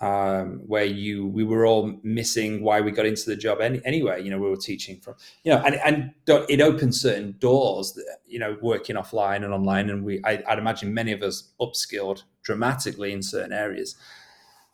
[0.00, 4.22] um, where you we were all missing why we got into the job any, anyway.
[4.22, 6.12] You know, we were teaching from you know, and and
[6.48, 7.92] it opened certain doors.
[7.92, 11.50] That, you know, working offline and online, and we I, would imagine many of us
[11.60, 13.96] upskilled dramatically in certain areas.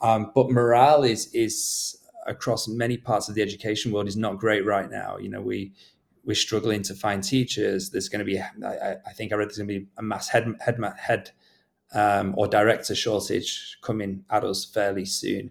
[0.00, 4.64] Um, but morale is is across many parts of the education world is not great
[4.64, 5.16] right now.
[5.16, 5.72] You know, we
[6.28, 7.88] we're struggling to find teachers.
[7.88, 10.28] There's going to be, I, I think I read there's going to be a mass
[10.28, 11.30] head head head
[11.94, 15.50] um, or director shortage coming at us fairly soon.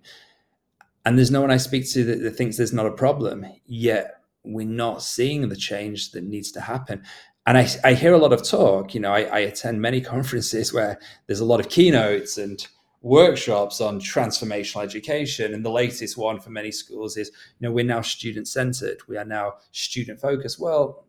[1.03, 3.43] And there's no one I speak to that, that thinks there's not a problem.
[3.65, 7.01] Yet we're not seeing the change that needs to happen.
[7.47, 8.93] And I, I hear a lot of talk.
[8.93, 12.65] You know, I, I attend many conferences where there's a lot of keynotes and
[13.01, 17.29] workshops on transformational education and the latest one for many schools is
[17.59, 21.05] you know we're now student centered we are now student focused well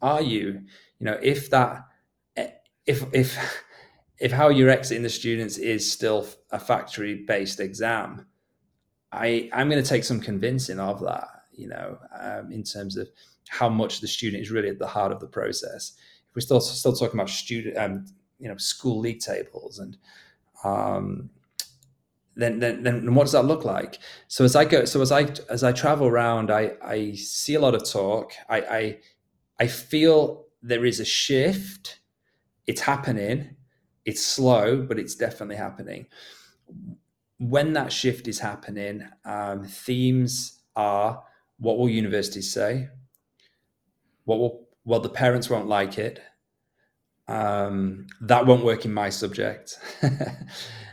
[0.00, 0.62] are you
[0.98, 1.84] you know if that
[2.86, 3.64] if if
[4.18, 8.26] if how you're exiting the students is still a factory based exam
[9.12, 13.08] i i'm going to take some convincing of that you know um, in terms of
[13.48, 15.92] how much the student is really at the heart of the process.
[16.28, 18.06] If we're still still talking about student um,
[18.38, 19.96] you know school league tables and
[20.64, 21.30] um,
[22.38, 23.98] then, then, then what does that look like?
[24.28, 27.60] So as I go, so as I as I travel around, I I see a
[27.60, 28.32] lot of talk.
[28.48, 28.98] I, I
[29.58, 31.98] I feel there is a shift.
[32.68, 33.56] It's happening.
[34.04, 36.06] It's slow, but it's definitely happening.
[37.38, 41.24] When that shift is happening, um, themes are
[41.58, 42.88] what will universities say?
[44.24, 46.22] What will well the parents won't like it.
[47.28, 49.78] Um, that won't work in my subject.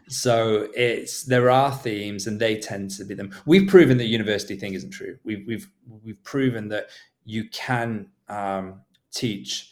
[0.09, 3.33] so it's there are themes and they tend to be them.
[3.45, 5.17] We've proven that university thing isn't true.
[5.23, 5.67] We've we've
[6.03, 6.87] we've proven that
[7.23, 9.71] you can um, teach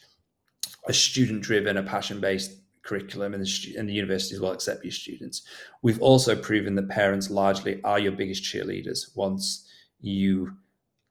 [0.86, 4.92] a student driven, a passion based curriculum, and the, and the universities will accept your
[4.92, 5.42] students.
[5.82, 9.68] We've also proven that parents largely are your biggest cheerleaders once
[10.00, 10.54] you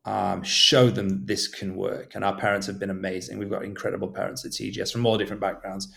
[0.06, 2.16] um, show them this can work.
[2.16, 3.38] And our parents have been amazing.
[3.38, 5.90] We've got incredible parents at TGS from all different backgrounds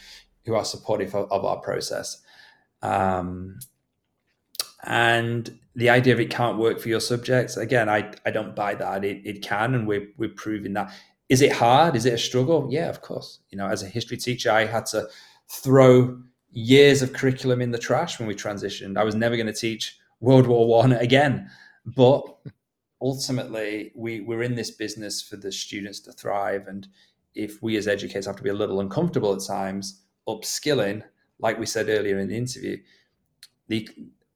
[0.45, 2.23] who are supportive of, of our process.
[2.83, 3.59] Um,
[4.85, 8.75] and the idea of it can't work for your subjects, again, I, I don't buy
[8.77, 9.05] that.
[9.05, 10.93] It, it can, and we're, we're proving that.
[11.29, 11.97] Is it hard?
[11.97, 12.69] Is it a struggle?
[12.71, 13.41] Yeah, of course.
[13.51, 15.09] You know, as a history teacher, I had to
[15.51, 16.19] throw
[16.53, 18.97] years of curriculum in the trash when we transitioned.
[18.97, 21.51] I was never going to teach World War One again.
[21.85, 22.23] But
[23.01, 26.67] ultimately, we, we're in this business for the students to thrive.
[26.67, 26.87] And
[27.35, 31.03] if we as educators have to be a little uncomfortable at times, upskilling,
[31.39, 32.79] like we said earlier in the interview,
[33.69, 33.89] the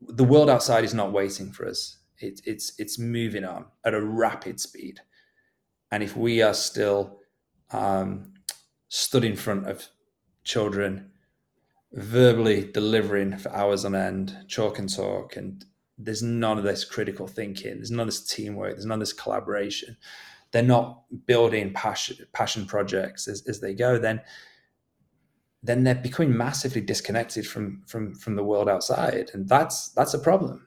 [0.02, 1.98] the world outside is not waiting for us.
[2.18, 5.00] It, it's it's moving on at a rapid speed,
[5.90, 7.20] and if we are still
[7.70, 8.34] um,
[8.88, 9.88] stood in front of
[10.44, 11.10] children,
[11.92, 15.64] verbally delivering for hours on end, chalk and talk, and
[16.04, 19.12] there's none of this critical thinking, there's none of this teamwork, there's none of this
[19.12, 19.96] collaboration.
[20.52, 23.98] They're not building passion passion projects as, as they go.
[23.98, 24.20] Then
[25.62, 30.18] then they're becoming massively disconnected from from from the world outside and that's that's a
[30.18, 30.66] problem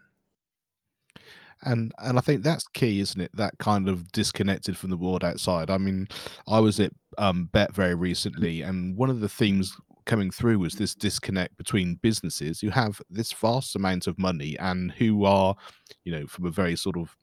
[1.66, 3.32] and and I think that's key, isn't it?
[3.36, 5.70] That kind of disconnected from the world outside.
[5.70, 6.08] I mean,
[6.48, 10.76] I was at um, Bett very recently, and one of the themes coming through was
[10.76, 15.56] this disconnect between businesses who have this vast amount of money and who are,
[16.04, 17.16] you know, from a very sort of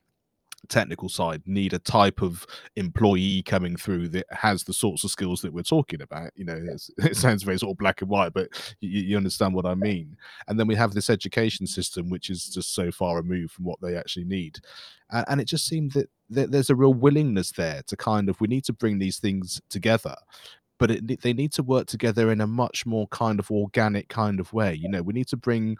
[0.68, 5.40] technical side need a type of employee coming through that has the sorts of skills
[5.40, 6.30] that we're talking about.
[6.34, 6.60] You know
[6.98, 8.48] it sounds very sort of black and white but
[8.80, 10.16] you, you, understand what i mean.
[10.48, 13.80] And then we have this education system which is just so far removed from what
[13.80, 14.58] they actually need.
[15.10, 18.40] And, and it just seemed that, that there's a real willingness there to kind of
[18.40, 20.16] we need to bring these things together
[20.80, 24.40] but it, they need to work together in a much more kind of organic kind
[24.40, 25.76] of way you know we need to bring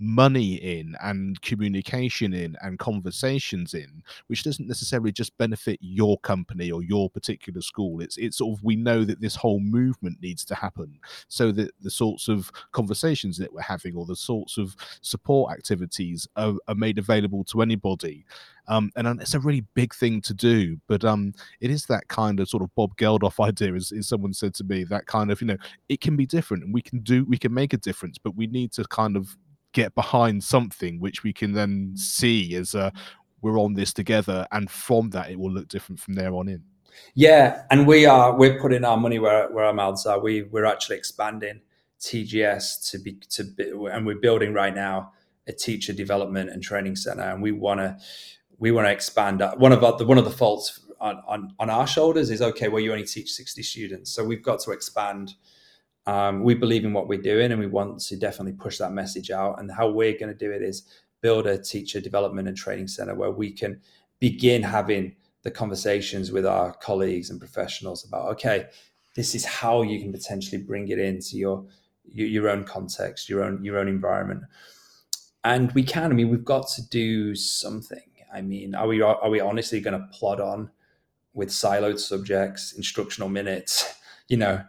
[0.00, 6.70] money in and communication in and conversations in which doesn't necessarily just benefit your company
[6.70, 8.00] or your particular school.
[8.00, 11.72] It's it's sort of we know that this whole movement needs to happen so that
[11.80, 16.74] the sorts of conversations that we're having or the sorts of support activities are, are
[16.74, 18.24] made available to anybody.
[18.68, 22.38] Um, and it's a really big thing to do, but um, it is that kind
[22.38, 25.40] of sort of Bob Geldof idea, as, as someone said to me, that kind of,
[25.40, 25.56] you know,
[25.88, 28.46] it can be different and we can do, we can make a difference, but we
[28.46, 29.36] need to kind of
[29.72, 32.74] get behind something which we can then see as
[33.42, 36.62] we're on this together and from that it will look different from there on in.
[37.14, 40.20] Yeah and we are we're putting our money where, where our mouths are.
[40.20, 41.60] We we're actually expanding
[42.00, 45.12] tgs to be to be, and we're building right now
[45.46, 47.96] a teacher development and training center and we want to
[48.58, 51.86] we want to expand one of the one of the faults on, on on our
[51.86, 55.34] shoulders is okay well you only teach 60 students so we've got to expand
[56.06, 59.30] um, we believe in what we're doing and we want to definitely push that message
[59.30, 59.60] out.
[59.60, 60.84] And how we're going to do it is
[61.20, 63.80] build a teacher development and training center where we can
[64.18, 68.66] begin having the conversations with our colleagues and professionals about okay
[69.16, 71.64] this is how you can potentially bring it into your
[72.12, 74.42] your, own context your own your own environment
[75.44, 79.30] and we can i mean we've got to do something i mean are we are
[79.30, 80.70] we honestly going to plod on
[81.32, 83.94] with siloed subjects instructional minutes
[84.28, 84.62] you know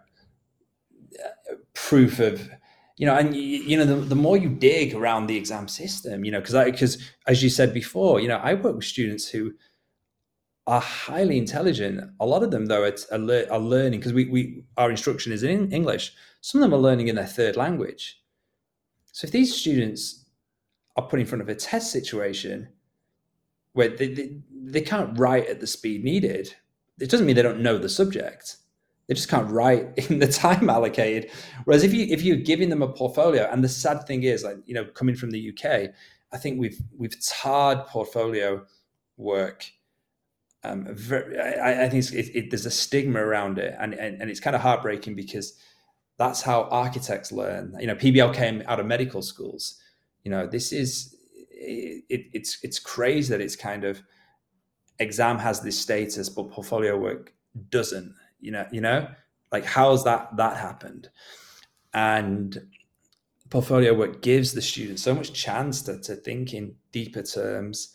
[1.74, 2.50] proof of
[2.98, 6.32] you know and you know the, the more you dig around the exam system you
[6.32, 9.54] know because because as you said before you know i work with students who
[10.68, 12.00] are highly intelligent.
[12.20, 15.72] A lot of them though are, are learning because we, we our instruction is in
[15.72, 16.14] english.
[16.42, 18.22] Some of them are learning in their third language.
[19.12, 20.26] So if these students
[20.96, 22.70] are put in front of a test situation
[23.74, 26.54] where they, they, they can't write at the speed needed
[27.00, 28.58] it doesn't mean they don't know the subject
[29.12, 31.30] they just can't write in the time allocated.
[31.66, 34.56] Whereas if you if you're giving them a portfolio, and the sad thing is, like
[34.66, 35.90] you know, coming from the UK,
[36.32, 38.66] I think we've we've tarred portfolio
[39.18, 39.66] work.
[40.64, 44.32] Um, very, I, I, think it, it, there's a stigma around it, and, and and
[44.32, 45.58] it's kind of heartbreaking because
[46.18, 47.76] that's how architects learn.
[47.82, 49.78] You know, PBL came out of medical schools.
[50.24, 51.18] You know, this is
[51.50, 54.02] it, it's it's crazy that it's kind of
[55.00, 57.34] exam has this status, but portfolio work
[57.70, 59.08] doesn't you know, you know,
[59.52, 61.10] like how's that that happened?
[61.94, 62.68] And
[63.50, 67.94] portfolio work gives the students so much chance to, to think in deeper terms.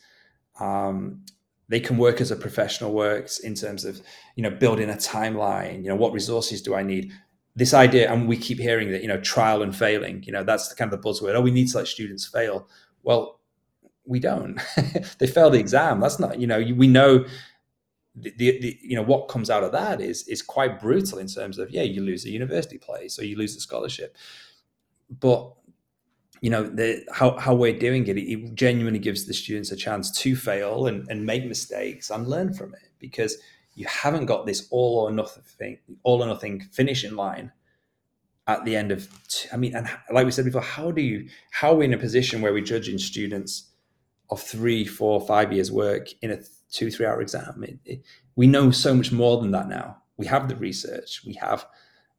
[0.60, 1.24] Um,
[1.68, 4.00] they can work as a professional works in terms of,
[4.36, 7.10] you know, building a timeline, you know, what resources do I need?
[7.56, 10.68] This idea, and we keep hearing that, you know, trial and failing, you know, that's
[10.68, 11.34] the kind of the buzzword.
[11.34, 12.68] Oh, we need to let students fail.
[13.02, 13.40] Well,
[14.04, 14.60] we don't.
[15.18, 15.98] they fail the exam.
[16.00, 17.24] That's not, you know, we know
[18.16, 21.58] the, the, you know what comes out of that is is quite brutal in terms
[21.58, 24.16] of yeah you lose a university place or you lose a scholarship.
[25.20, 25.52] But
[26.40, 30.10] you know the how, how we're doing it it genuinely gives the students a chance
[30.10, 33.38] to fail and, and make mistakes and learn from it because
[33.74, 37.52] you haven't got this all or nothing thing all or nothing finishing line
[38.46, 39.08] at the end of
[39.52, 41.98] i mean and like we said before how do you how are we in a
[41.98, 43.70] position where we're judging students
[44.30, 46.38] of three four five years work in a
[46.76, 47.64] two three hour exam.
[47.64, 48.02] It, it,
[48.36, 49.96] we know so much more than that now.
[50.18, 51.22] We have the research.
[51.26, 51.66] We have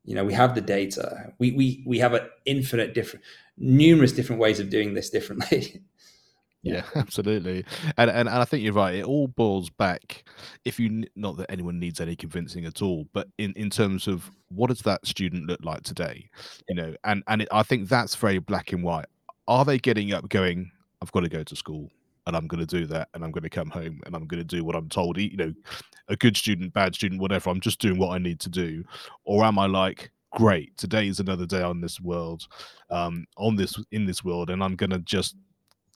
[0.04, 1.34] you know we have the data.
[1.38, 3.24] We we we have an infinite different
[3.58, 5.84] numerous different ways of doing this differently.
[6.64, 7.64] Yeah absolutely.
[7.98, 8.96] And, and and i think you're right.
[8.96, 10.28] It all boils back
[10.66, 14.32] if you not that anyone needs any convincing at all but in in terms of
[14.50, 16.30] what does that student look like today?
[16.68, 19.06] You know and and it, i think that's very black and white.
[19.48, 21.90] Are they getting up going i've got to go to school
[22.28, 24.42] and I'm going to do that, and I'm going to come home, and I'm going
[24.42, 25.18] to do what I'm told.
[25.18, 25.54] You know,
[26.10, 27.50] a good student, bad student, whatever.
[27.50, 28.84] I'm just doing what I need to do,
[29.24, 32.48] or am I like, great, today is another day on this world,
[32.92, 35.36] um, on this in this world, and I'm going to just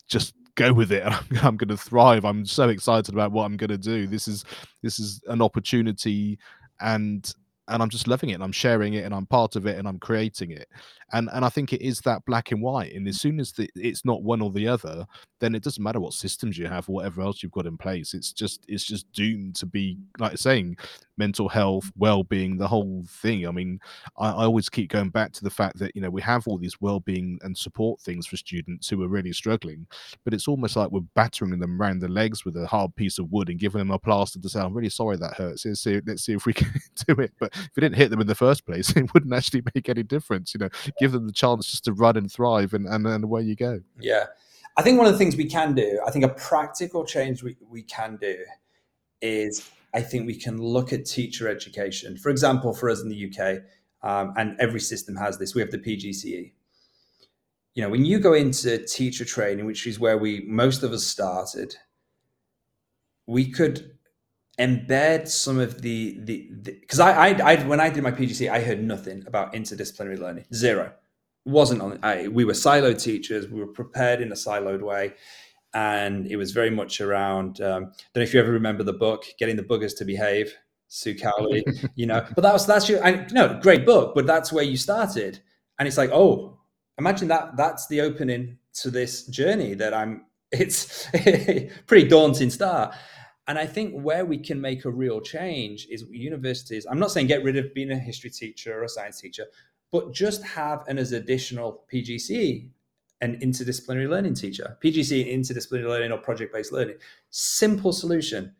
[0.07, 3.45] just go with it and I'm, I'm going to thrive i'm so excited about what
[3.45, 4.43] i'm going to do this is
[4.81, 6.37] this is an opportunity
[6.81, 7.33] and
[7.67, 9.87] and I'm just loving it and I'm sharing it and I'm part of it and
[9.87, 10.67] I'm creating it.
[11.13, 12.93] And and I think it is that black and white.
[12.93, 15.05] And as soon as the, it's not one or the other,
[15.39, 18.13] then it doesn't matter what systems you have or whatever else you've got in place.
[18.13, 20.77] It's just it's just doomed to be like saying
[21.17, 23.47] mental health, well-being, the whole thing.
[23.47, 23.79] I mean,
[24.17, 26.57] I, I always keep going back to the fact that you know we have all
[26.57, 29.85] these well-being and support things for students who are really struggling,
[30.23, 33.31] but it's almost like we're battering them around the legs with a hard piece of
[33.31, 35.65] wood and giving them a plaster to say, "I'm really sorry that hurts.
[35.65, 36.71] Let's see, let's see if we can
[37.07, 39.63] do it." But if it didn't hit them in the first place, it wouldn't actually
[39.75, 40.53] make any difference.
[40.53, 43.41] You know, give them the chance just to run and thrive, and and, and away
[43.41, 43.81] you go.
[43.99, 44.25] Yeah,
[44.77, 47.57] I think one of the things we can do, I think a practical change we,
[47.69, 48.37] we can do
[49.21, 52.17] is I think we can look at teacher education.
[52.17, 53.59] For example, for us in the UK,
[54.03, 56.53] um, and every system has this, we have the PGCE.
[57.73, 61.05] You know, when you go into teacher training, which is where we most of us
[61.05, 61.75] started,
[63.27, 63.97] we could
[64.59, 68.61] embed some of the the because I, I, I when I did my PGC, I
[68.61, 70.93] heard nothing about interdisciplinary learning, zero.
[71.45, 71.99] wasn't on.
[72.03, 73.47] I, we were siloed teachers.
[73.47, 75.13] We were prepared in a siloed way,
[75.73, 77.61] and it was very much around.
[77.61, 80.53] Um, don't know if you ever remember the book, "Getting the Buggers to Behave."
[80.93, 81.63] Sue Cowley,
[81.95, 84.75] you know, but that was that's your I, no great book, but that's where you
[84.75, 85.39] started,
[85.79, 86.59] and it's like, oh,
[86.97, 90.25] imagine that that's the opening to this journey that I'm.
[90.53, 91.07] It's
[91.87, 92.93] pretty daunting start
[93.47, 96.85] and I think where we can make a real change is universities.
[96.89, 99.45] I'm not saying get rid of being a history teacher or a science teacher,
[99.91, 102.69] but just have an as additional PGCE
[103.21, 106.95] an interdisciplinary learning teacher, PGC in interdisciplinary learning or project based learning.
[107.29, 108.55] Simple solution.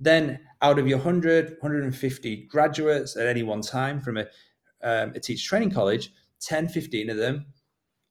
[0.00, 4.26] Then out of your 100, 150 graduates at any one time from a,
[4.82, 7.46] um, a teacher training college, 10, 15 of them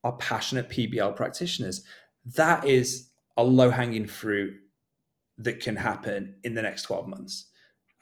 [0.04, 1.84] are passionate PBL practitioners.
[2.26, 4.54] That is a low hanging fruit
[5.40, 7.46] that can happen in the next 12 months.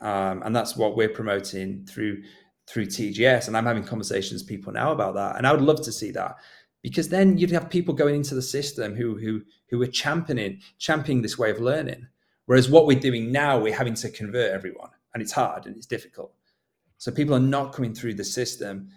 [0.02, 2.24] Um, and that's what we're promoting through
[2.68, 3.48] through TGS.
[3.48, 5.38] And I'm having conversations with people now about that.
[5.38, 6.36] And I would love to see that
[6.84, 11.22] because then you'd have people going into the system who who who are championing championing
[11.22, 12.08] this way of learning.
[12.46, 15.86] Whereas what we're doing now, we're having to convert everyone, and it's hard and it's
[15.86, 16.34] difficult.
[16.98, 18.90] So people are not coming through the system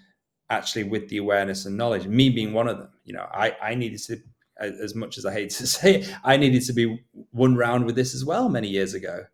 [0.48, 2.06] actually with the awareness and knowledge.
[2.06, 4.18] Me being one of them, you know, I I needed to
[4.60, 7.02] as much as I hate to say it, I needed to be
[7.32, 9.24] won round with this as well many years ago.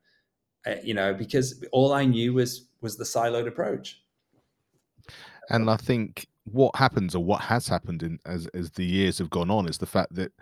[0.67, 4.03] Uh, you know, because all I knew was was the siloed approach.
[5.51, 9.31] And I think what happens or what has happened in as as the years have
[9.31, 10.33] gone on is the fact that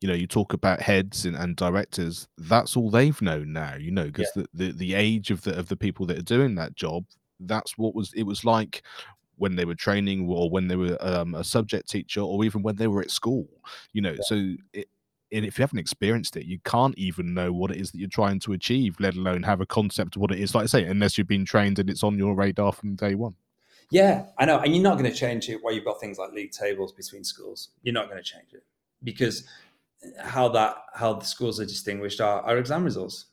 [0.00, 3.90] you know you talk about heads and, and directors that's all they've known now you
[3.90, 4.42] know because yeah.
[4.52, 7.04] the, the the age of the of the people that are doing that job
[7.40, 8.82] that's what was it was like
[9.38, 12.76] when they were training or when they were um, a subject teacher or even when
[12.76, 13.48] they were at school
[13.92, 14.22] you know yeah.
[14.22, 14.88] so it,
[15.30, 18.08] and if you haven't experienced it you can't even know what it is that you're
[18.08, 20.84] trying to achieve let alone have a concept of what it is like i say
[20.84, 23.34] unless you've been trained and it's on your radar from day one.
[23.90, 26.32] Yeah i know and you're not going to change it while you've got things like
[26.32, 27.70] league tables between schools.
[27.82, 28.64] You're not going to change it
[29.02, 29.46] because
[30.20, 33.26] how that how the schools are distinguished are, are exam results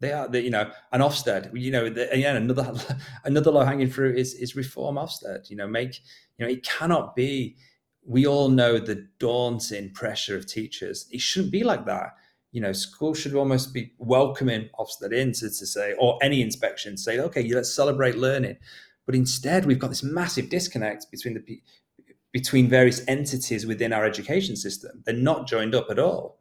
[0.00, 1.50] They are, the, you know, an Ofsted.
[1.58, 2.72] You know, the, again, another
[3.24, 5.50] another low hanging fruit is is reform Ofsted.
[5.50, 6.00] You know, make
[6.38, 7.56] you know, it cannot be.
[8.04, 11.06] We all know the daunting pressure of teachers.
[11.10, 12.14] It shouldn't be like that.
[12.52, 16.96] You know, school should almost be welcoming Ofsted in to, to say, or any inspection,
[16.96, 18.56] say, okay, let's celebrate learning.
[19.04, 21.62] But instead, we've got this massive disconnect between the
[22.32, 25.02] between various entities within our education system.
[25.04, 26.38] They're not joined up at all.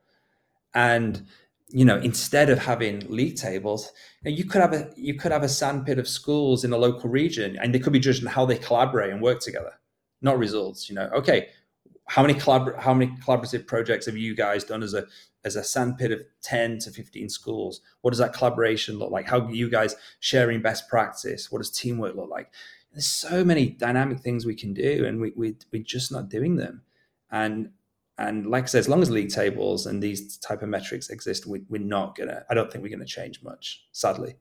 [0.74, 1.26] And
[1.70, 3.91] you know, instead of having league tables,
[4.24, 7.57] you, could have a you could have a sandpit of schools in a local region,
[7.61, 9.74] and they could be judged on how they collaborate and work together,
[10.22, 10.89] not results.
[10.89, 11.49] You know, okay,
[12.05, 15.05] how many collabor- how many collaborative projects have you guys done as a
[15.43, 17.82] as a sandpit of ten to fifteen schools?
[18.01, 19.28] What does that collaboration look like?
[19.28, 21.51] How are you guys sharing best practice?
[21.51, 22.49] What does teamwork look like?
[22.93, 26.55] There's so many dynamic things we can do, and we, we we're just not doing
[26.55, 26.84] them.
[27.30, 27.72] And
[28.18, 31.45] and like I said, as long as league tables and these type of metrics exist,
[31.45, 32.43] we, we're not gonna.
[32.49, 34.36] I don't think we're gonna change much, sadly.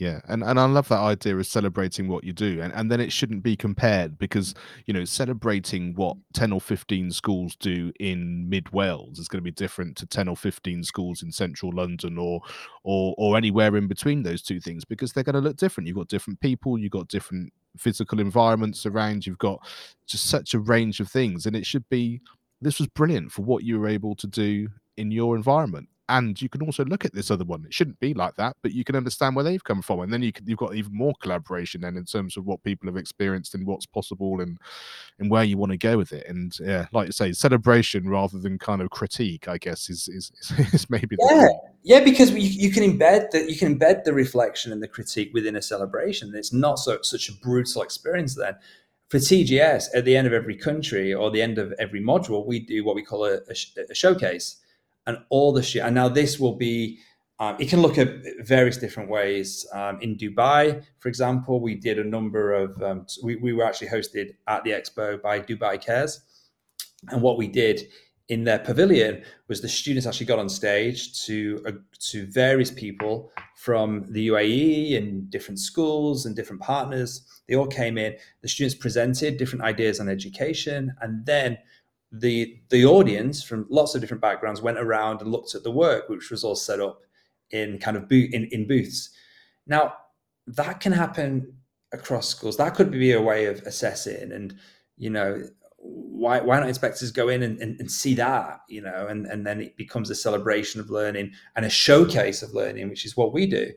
[0.00, 2.98] Yeah, and, and I love that idea of celebrating what you do, and, and then
[2.98, 4.54] it shouldn't be compared because
[4.86, 9.44] you know celebrating what ten or fifteen schools do in mid Wales is going to
[9.44, 12.40] be different to ten or fifteen schools in central London or
[12.84, 15.86] or or anywhere in between those two things because they're going to look different.
[15.86, 19.60] You've got different people, you've got different physical environments around, you've got
[20.06, 22.22] just such a range of things, and it should be
[22.62, 25.88] this was brilliant for what you were able to do in your environment.
[26.08, 27.64] And you can also look at this other one.
[27.64, 30.20] It shouldn't be like that, but you can understand where they've come from, and then
[30.20, 33.54] you can, you've got even more collaboration then in terms of what people have experienced
[33.54, 34.58] and what's possible and
[35.18, 36.26] and where you want to go with it.
[36.28, 40.32] And yeah, like you say, celebration rather than kind of critique, I guess, is is,
[40.74, 41.48] is maybe yeah,
[41.82, 45.30] yeah, because you, you can embed that you can embed the reflection and the critique
[45.32, 46.34] within a celebration.
[46.34, 48.56] It's not so such a brutal experience then
[49.12, 52.58] for TGS, at the end of every country or the end of every module, we
[52.58, 53.54] do what we call a, a,
[53.90, 54.56] a showcase,
[55.06, 55.80] and all the.
[55.84, 56.98] And now this will be.
[57.38, 58.08] Um, it can look at
[58.40, 59.66] various different ways.
[59.74, 62.82] Um, in Dubai, for example, we did a number of.
[62.82, 66.22] Um, we, we were actually hosted at the expo by Dubai Cares,
[67.10, 67.88] and what we did
[68.28, 71.72] in their pavilion was the students actually got on stage to uh,
[72.10, 77.22] to various people from the UAE and different schools and different partners.
[77.48, 78.16] They all came in.
[78.40, 81.58] The students presented different ideas on education, and then
[82.10, 86.08] the the audience from lots of different backgrounds went around and looked at the work,
[86.08, 87.00] which was all set up
[87.50, 89.10] in kind of bo- in, in booths.
[89.66, 89.94] Now
[90.46, 91.54] that can happen
[91.92, 92.56] across schools.
[92.56, 94.56] That could be a way of assessing and
[94.96, 95.42] you know
[95.82, 99.44] why why not inspectors go in and, and, and, see that you know and and
[99.44, 103.32] then it becomes a celebration of learning and a showcase of learning which is what
[103.32, 103.70] we do.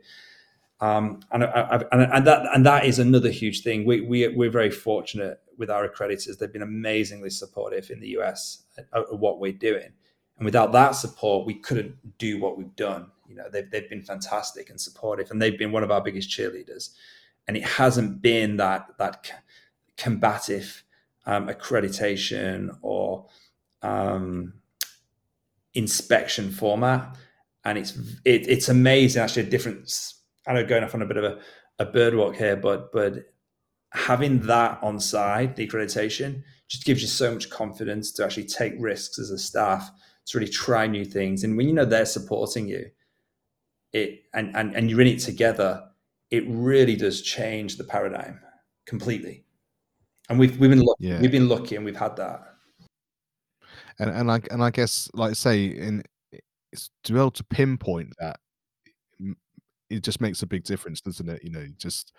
[0.81, 3.85] Um, and, and, and that and that is another huge thing.
[3.85, 6.37] We, we we're very fortunate with our accreditors.
[6.37, 9.91] They've been amazingly supportive in the us of what we're doing.
[10.37, 13.09] And without that support we couldn't do what we've done.
[13.27, 16.29] You know they've, they've been fantastic and supportive and they've been one of our biggest
[16.29, 16.91] cheerleaders.
[17.47, 19.31] And it hasn't been that that
[19.97, 20.83] combative
[21.25, 23.27] um, accreditation or
[23.81, 24.53] um,
[25.73, 27.15] inspection format,
[27.63, 29.21] and it's it, it's amazing.
[29.21, 30.21] Actually, a difference.
[30.47, 31.39] I know going off on a bit of a,
[31.79, 33.25] a bird walk here, but but
[33.91, 38.73] having that on side, the accreditation, just gives you so much confidence to actually take
[38.77, 39.89] risks as a staff
[40.27, 41.43] to really try new things.
[41.43, 42.89] And when you know they're supporting you,
[43.93, 45.83] it and and, and you're in it together,
[46.31, 48.39] it really does change the paradigm
[48.85, 49.45] completely
[50.29, 51.07] and we've we've been lucky.
[51.07, 51.21] Yeah.
[51.21, 52.41] We've been lucky, and we've had that.
[53.99, 56.03] And and I and I guess, like I say, in
[56.71, 58.39] it's to be able to pinpoint that,
[59.89, 61.43] it just makes a big difference, doesn't it?
[61.43, 62.13] You know, just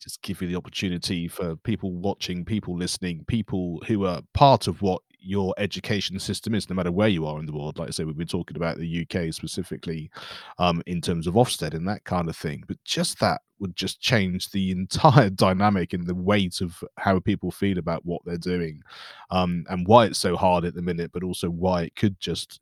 [0.00, 4.82] just give you the opportunity for people watching, people listening, people who are part of
[4.82, 7.78] what your education system is, no matter where you are in the world.
[7.78, 10.10] Like I say, we've been talking about the UK specifically
[10.58, 12.64] um, in terms of Ofsted and that kind of thing.
[12.66, 17.50] But just that would just change the entire dynamic and the weight of how people
[17.50, 18.82] feel about what they're doing
[19.30, 22.60] um, and why it's so hard at the minute, but also why it could just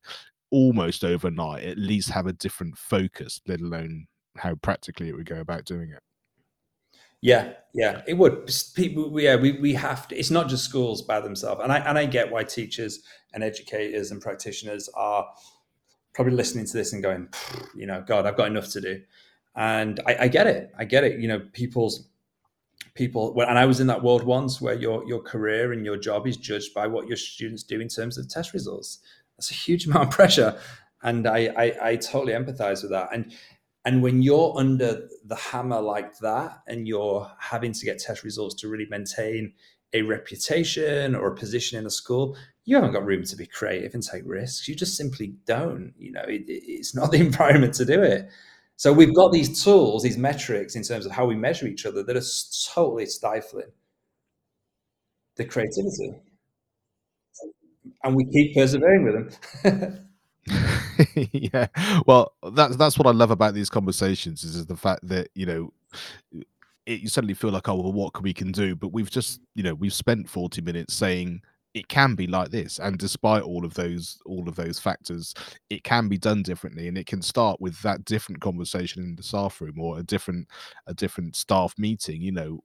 [0.51, 4.07] almost overnight at least have a different focus, let alone
[4.37, 6.03] how practically it would go about doing it.
[7.23, 8.51] Yeah, yeah, it would.
[8.75, 10.17] People, yeah, we, we have to.
[10.17, 13.01] It's not just schools by themselves, and I and I get why teachers
[13.33, 15.27] and educators and practitioners are
[16.15, 17.29] probably listening to this and going,
[17.77, 19.03] you know, God, I've got enough to do,
[19.55, 20.73] and I, I get it.
[20.77, 21.21] I get it.
[21.21, 22.09] You know, people's
[22.95, 23.41] people.
[23.41, 26.37] and I was in that world once where your your career and your job is
[26.37, 28.99] judged by what your students do in terms of test results.
[29.39, 30.59] That's a huge amount of pressure,
[31.03, 33.11] and I I, I totally empathize with that.
[33.13, 33.33] And
[33.85, 38.55] and when you're under the hammer like that and you're having to get test results
[38.57, 39.55] to really maintain
[39.93, 43.95] a reputation or a position in a school, you haven't got room to be creative
[43.95, 44.69] and take risks.
[44.69, 45.93] You just simply don't.
[45.99, 48.31] You know, it, it's not the environment to do it.
[48.77, 52.03] So we've got these tools, these metrics in terms of how we measure each other
[52.05, 52.23] that are
[52.75, 53.71] totally stifling
[55.37, 56.15] the creativity.
[58.05, 60.09] And we keep persevering with them.
[61.33, 61.67] yeah.
[62.07, 65.47] Well, that's that's what I love about these conversations is, is the fact that, you
[65.47, 65.73] know,
[66.87, 68.75] it, you suddenly feel like, oh, well, what we can do?
[68.75, 71.43] But we've just, you know, we've spent 40 minutes saying
[71.75, 75.33] it can be like this and despite all of those all of those factors
[75.71, 79.23] it can be done differently and it can start with that different conversation in the
[79.23, 80.47] staff room or a different
[80.87, 82.63] a different staff meeting you know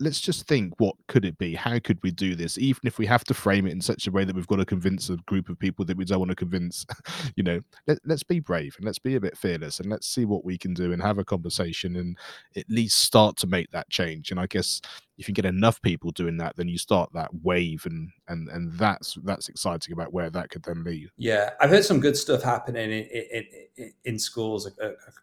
[0.00, 1.54] let's just think what could it be?
[1.54, 2.56] How could we do this?
[2.58, 4.64] Even if we have to frame it in such a way that we've got to
[4.64, 6.86] convince a group of people that we don't want to convince
[7.36, 10.24] you know let, us be brave and let's be a bit fearless and let's see
[10.24, 12.16] what we can do and have a conversation and
[12.56, 14.30] at least start to make that change.
[14.30, 14.80] And i guess
[15.18, 18.72] if you get enough people doing that then you start that wave and and and
[18.78, 21.10] that's that's exciting about where that could then lead.
[21.18, 23.44] Yeah i've heard some good stuff happening in in,
[23.76, 24.70] in, in schools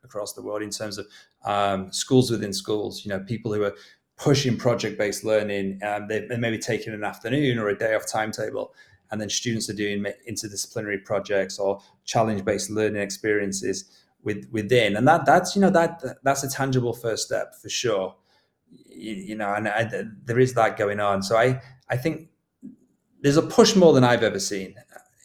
[0.03, 1.07] across the world in terms of
[1.45, 3.75] um, schools within schools you know people who are
[4.17, 5.79] pushing project based learning.
[5.83, 8.73] Um, they, they maybe taking an afternoon or a day off timetable,
[9.11, 13.89] and then students are doing interdisciplinary projects or challenge based learning experiences
[14.23, 14.97] with, within.
[14.97, 18.15] And that that's you know that that's a tangible first step for sure.
[18.89, 21.21] You, you know, and I, there is that going on.
[21.21, 22.29] So I I think
[23.21, 24.75] there's a push more than I've ever seen.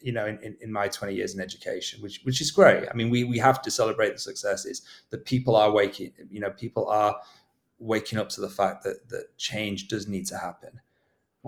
[0.01, 2.89] You know, in, in, in my 20 years in education, which which is great.
[2.89, 4.81] I mean, we we have to celebrate the successes
[5.11, 6.11] that people are waking.
[6.29, 7.15] You know, people are
[7.83, 10.79] waking up to the fact that that change does need to happen,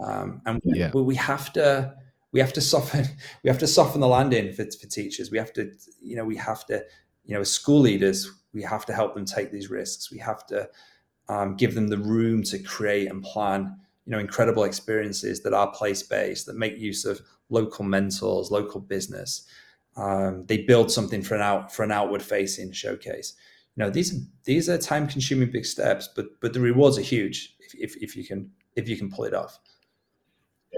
[0.02, 0.92] um, and yeah.
[0.94, 1.96] we, we have to
[2.32, 3.06] we have to soften
[3.44, 5.32] we have to soften the landing for, for teachers.
[5.32, 5.72] We have to
[6.02, 6.84] you know we have to
[7.26, 10.12] you know as school leaders we have to help them take these risks.
[10.12, 10.70] We have to
[11.28, 15.72] um, give them the room to create and plan you know incredible experiences that are
[15.72, 19.48] place based that make use of local mentors, local business.
[19.96, 23.36] Um, they build something for an out for an outward facing showcase
[23.76, 27.56] you know these these are time consuming big steps but but the rewards are huge
[27.60, 29.60] if, if, if you can if you can pull it off.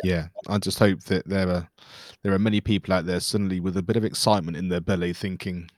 [0.03, 0.27] Yeah.
[0.47, 1.69] I just hope that there are
[2.23, 5.13] there are many people out there suddenly with a bit of excitement in their belly
[5.13, 5.69] thinking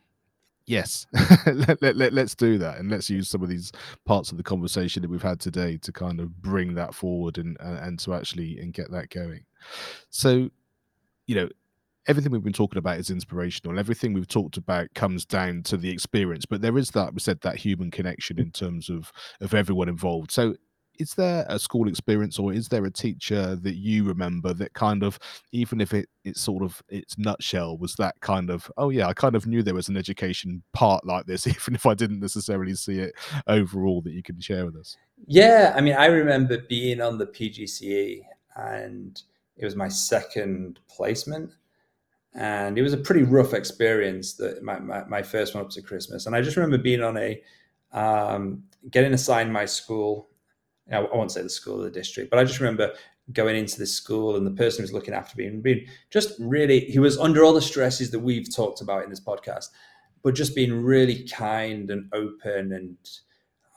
[0.65, 1.07] yes
[1.45, 3.72] let, let, let, let's do that and let's use some of these
[4.05, 7.57] parts of the conversation that we've had today to kind of bring that forward and
[7.59, 9.43] and to actually and get that going.
[10.09, 10.49] So
[11.28, 11.49] you know
[12.08, 13.80] everything we've been talking about is inspirational.
[13.80, 17.39] Everything we've talked about comes down to the experience, but there is that we said
[17.41, 20.32] that human connection in terms of of everyone involved.
[20.32, 20.56] So
[21.00, 25.02] is there a school experience or is there a teacher that you remember that kind
[25.02, 25.18] of
[25.52, 29.14] even if it it's sort of its nutshell was that kind of oh yeah i
[29.14, 32.76] kind of knew there was an education part like this even if i didn't necessarily
[32.76, 33.14] see it
[33.47, 37.28] overall that you can share with us yeah i mean i remember being on the
[37.28, 38.22] pgce
[38.58, 39.22] and
[39.56, 41.52] it was my second placement
[42.34, 45.82] and it was a pretty rough experience that my, my, my, first one up to
[45.82, 46.25] christmas.
[46.25, 47.41] And i just remember being on a
[47.91, 50.30] um, getting assigned my school.
[50.91, 52.93] I won't say the school or the district but i just remember
[53.34, 56.80] going into this school and the person who's looking after me and being just really
[56.82, 59.67] he was under all the stresses that we've talked about in this podcast
[60.23, 62.97] but just being really kind and open and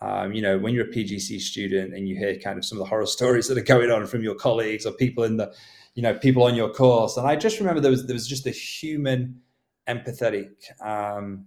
[0.01, 2.85] um, you know when you're a pgc student and you hear kind of some of
[2.85, 5.53] the horror stories that are going on from your colleagues or people in the
[5.95, 7.17] you know people on your course.
[7.17, 9.41] And i just remember there was there was just a human
[9.89, 11.47] empathetic um,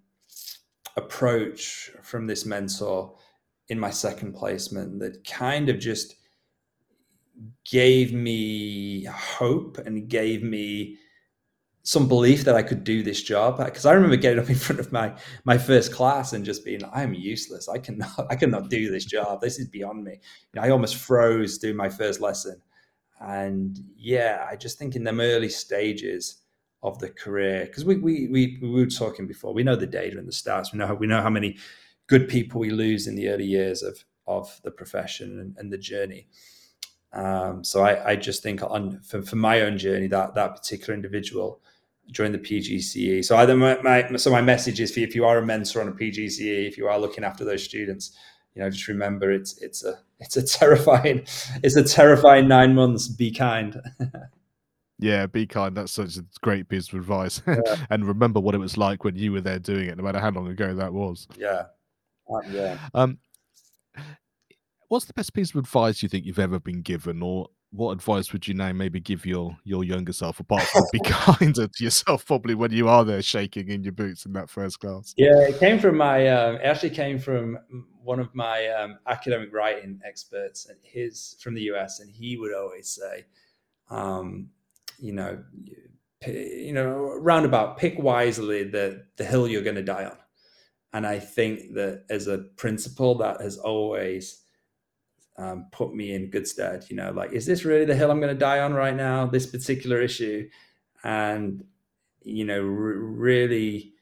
[0.98, 3.16] approach from this mentor
[3.70, 6.16] in my second placement that kind of just
[7.70, 10.98] gave me hope and gave me
[11.84, 13.64] some belief that I could do this job.
[13.64, 16.82] Because I remember getting up in front of my my first class and just being
[16.94, 17.68] I'm useless.
[17.68, 19.42] I cannot I cannot do this job.
[19.42, 20.14] This is beyond me.
[20.14, 22.62] You know, I almost froze doing my first lesson
[23.22, 26.42] and yeah, I just think in them early stages
[26.84, 30.18] of the career, because we, we, we, we were talking before, we know the data
[30.18, 30.72] and the stats.
[30.72, 31.58] We know how, we know how many
[32.08, 35.78] good people we lose in the early years of, of the profession and, and the
[35.78, 36.28] journey.
[37.14, 40.94] Um, so I, I just think on for, for my own journey, that that particular
[40.94, 41.62] individual
[42.12, 43.24] during the PGCE.
[43.24, 45.82] So either my, my so my message is for you, if you are a mentor
[45.82, 48.12] on a PGCE, if you are looking after those students,
[48.56, 51.26] you know, just remember it's it's a it's a terrifying
[51.62, 53.08] it's a terrifying nine months.
[53.08, 53.80] Be kind.
[55.00, 55.76] yeah, be kind.
[55.76, 57.42] That's such a great piece of advice.
[57.46, 57.62] Yeah.
[57.90, 60.32] and remember what it was like when you were there doing it, no matter how
[60.32, 61.28] long ago that was.
[61.38, 61.64] Yeah.
[62.34, 62.78] Uh, yeah.
[62.94, 63.20] Um,
[64.88, 68.32] what's the best piece of advice you think you've ever been given, or what advice
[68.32, 72.26] would you now maybe give your your younger self apart from be kinder to yourself
[72.26, 75.60] probably when you are there shaking in your boots in that first class yeah it
[75.60, 77.58] came from my um, it actually came from
[78.06, 82.54] one of my um, academic writing experts and his from the us and he would
[82.54, 83.26] always say
[83.90, 84.50] um,
[85.00, 85.44] you know
[86.28, 90.18] you know roundabout pick wisely the the hill you're going to die on
[90.94, 94.44] And I think that as a principle, that has always
[95.38, 96.86] um, put me in good stead.
[96.90, 99.26] You know, like, is this really the hill I'm going to die on right now?
[99.26, 100.50] This particular issue,
[101.04, 101.66] and
[102.24, 103.95] you know, r- really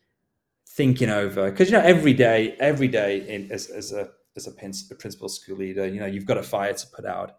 [0.74, 4.51] thinking over because you know every day, every day in, as, as a as a,
[4.51, 7.38] principal school leader, you know, you've got a fire to put out,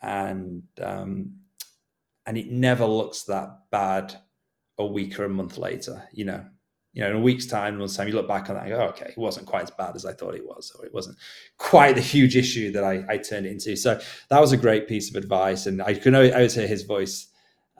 [0.00, 1.32] and um,
[2.26, 4.14] and it never looks that bad
[4.78, 6.08] a week or a month later.
[6.12, 6.44] You know,
[6.92, 8.82] you know, in a week's time, month's time, you look back on that and go,
[8.82, 11.18] okay, it wasn't quite as bad as I thought it was, or it wasn't
[11.58, 13.76] quite the huge issue that I, I turned it into.
[13.76, 17.26] So that was a great piece of advice, and I could always hear his voice.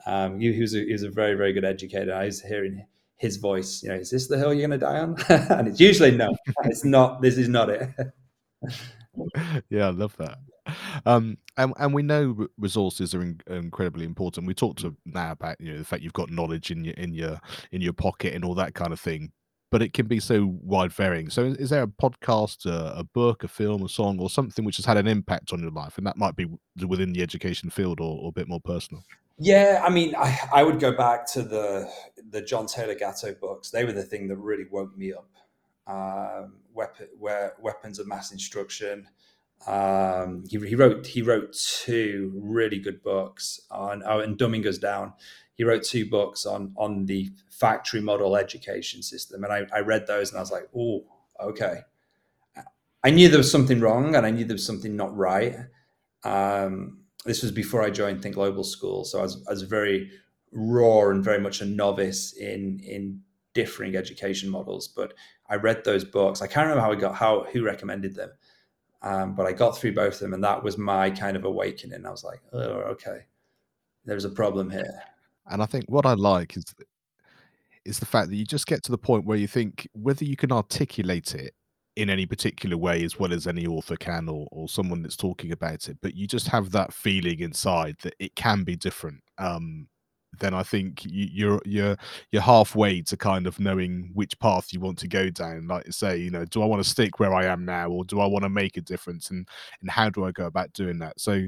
[0.05, 2.13] Um, he, he was a, he was a very very good educator.
[2.13, 2.85] I was hearing
[3.21, 3.83] his voice.
[3.83, 5.15] You know, is this the hill you're going to die on?
[5.29, 7.21] and it's usually no, it's not.
[7.21, 7.89] This is not it.
[9.69, 10.39] yeah, I love that.
[11.05, 14.47] Um, and and we know resources are in, incredibly important.
[14.47, 17.13] We talked to now about you know the fact you've got knowledge in your in
[17.13, 17.39] your
[17.71, 19.31] in your pocket and all that kind of thing,
[19.69, 21.29] but it can be so wide varying.
[21.29, 24.77] So, is there a podcast, a, a, book, a film, a song, or something which
[24.77, 26.47] has had an impact on your life, and that might be
[26.87, 29.03] within the education field or, or a bit more personal?
[29.37, 31.91] Yeah, I mean, I, I would go back to the
[32.29, 33.71] the John Taylor Gatto books.
[33.71, 35.27] They were the thing that really woke me up.
[35.87, 39.07] Um, weapon, where weapons of mass instruction.
[39.67, 44.77] Um, he, he, wrote he wrote two really good books on oh, and Dumbing Us
[44.77, 45.13] Down.
[45.55, 50.07] He wrote two books on on the factory model education system, and I, I read
[50.07, 51.03] those and I was like, oh,
[51.39, 51.81] okay.
[53.03, 55.57] I knew there was something wrong, and I knew there was something not right.
[56.23, 60.11] Um, this was before I joined Think Global School, so I was, I was very
[60.51, 63.21] raw and very much a novice in in
[63.53, 64.87] differing education models.
[64.87, 65.13] But
[65.49, 66.41] I read those books.
[66.41, 68.31] I can't remember how I got how who recommended them,
[69.01, 72.05] um, but I got through both of them, and that was my kind of awakening.
[72.05, 73.25] I was like, oh, okay,
[74.05, 75.01] there's a problem here.
[75.49, 76.65] And I think what I like is
[77.85, 80.35] is the fact that you just get to the point where you think whether you
[80.35, 81.55] can articulate it
[81.95, 85.51] in any particular way as well as any author can or, or someone that's talking
[85.51, 89.87] about it but you just have that feeling inside that it can be different um,
[90.39, 91.97] then I think you, you're you're
[92.31, 95.67] you're halfway to kind of knowing which path you want to go down.
[95.67, 98.05] Like you say, you know, do I want to stick where I am now, or
[98.05, 99.47] do I want to make a difference, and
[99.81, 101.19] and how do I go about doing that?
[101.19, 101.43] So,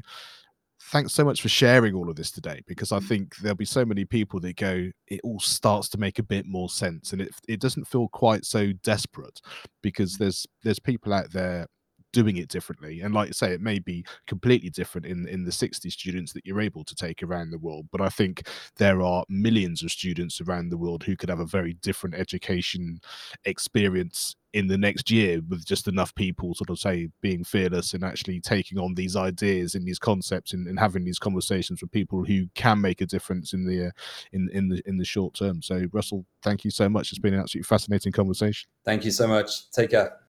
[0.94, 3.08] thanks so much for sharing all of this today, because I mm.
[3.08, 6.46] think there'll be so many people that go, it all starts to make a bit
[6.46, 9.42] more sense, and it it doesn't feel quite so desperate,
[9.82, 11.68] because there's there's people out there
[12.14, 13.02] doing it differently.
[13.02, 16.46] And like I say, it may be completely different in in the 60 students that
[16.46, 17.88] you're able to take around the world.
[17.92, 18.48] But I think
[18.78, 23.02] there are millions of students around the world who could have a very different education
[23.46, 28.04] experience in the next year with just enough people sort of say being fearless and
[28.04, 32.24] actually taking on these ideas and these concepts and, and having these conversations with people
[32.24, 33.92] who can make a difference in the uh,
[34.32, 37.34] in in the in the short term so russell thank you so much it's been
[37.34, 40.23] an absolutely fascinating conversation thank you so much take care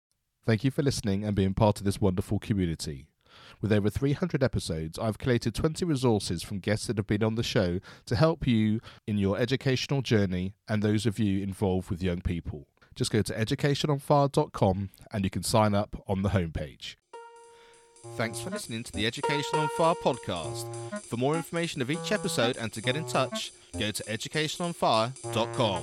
[0.45, 3.07] Thank you for listening and being part of this wonderful community.
[3.61, 7.45] With over 300 episodes, I've collated 20 resources from guests that have been on the
[7.45, 12.21] show to help you in your educational journey and those of you involved with young
[12.21, 12.67] people.
[12.95, 16.97] Just go to educationonfire.com and you can sign up on the homepage.
[18.17, 20.67] Thanks for listening to the Education on Fire podcast.
[21.05, 25.83] For more information of each episode and to get in touch, go to educationonfire.com.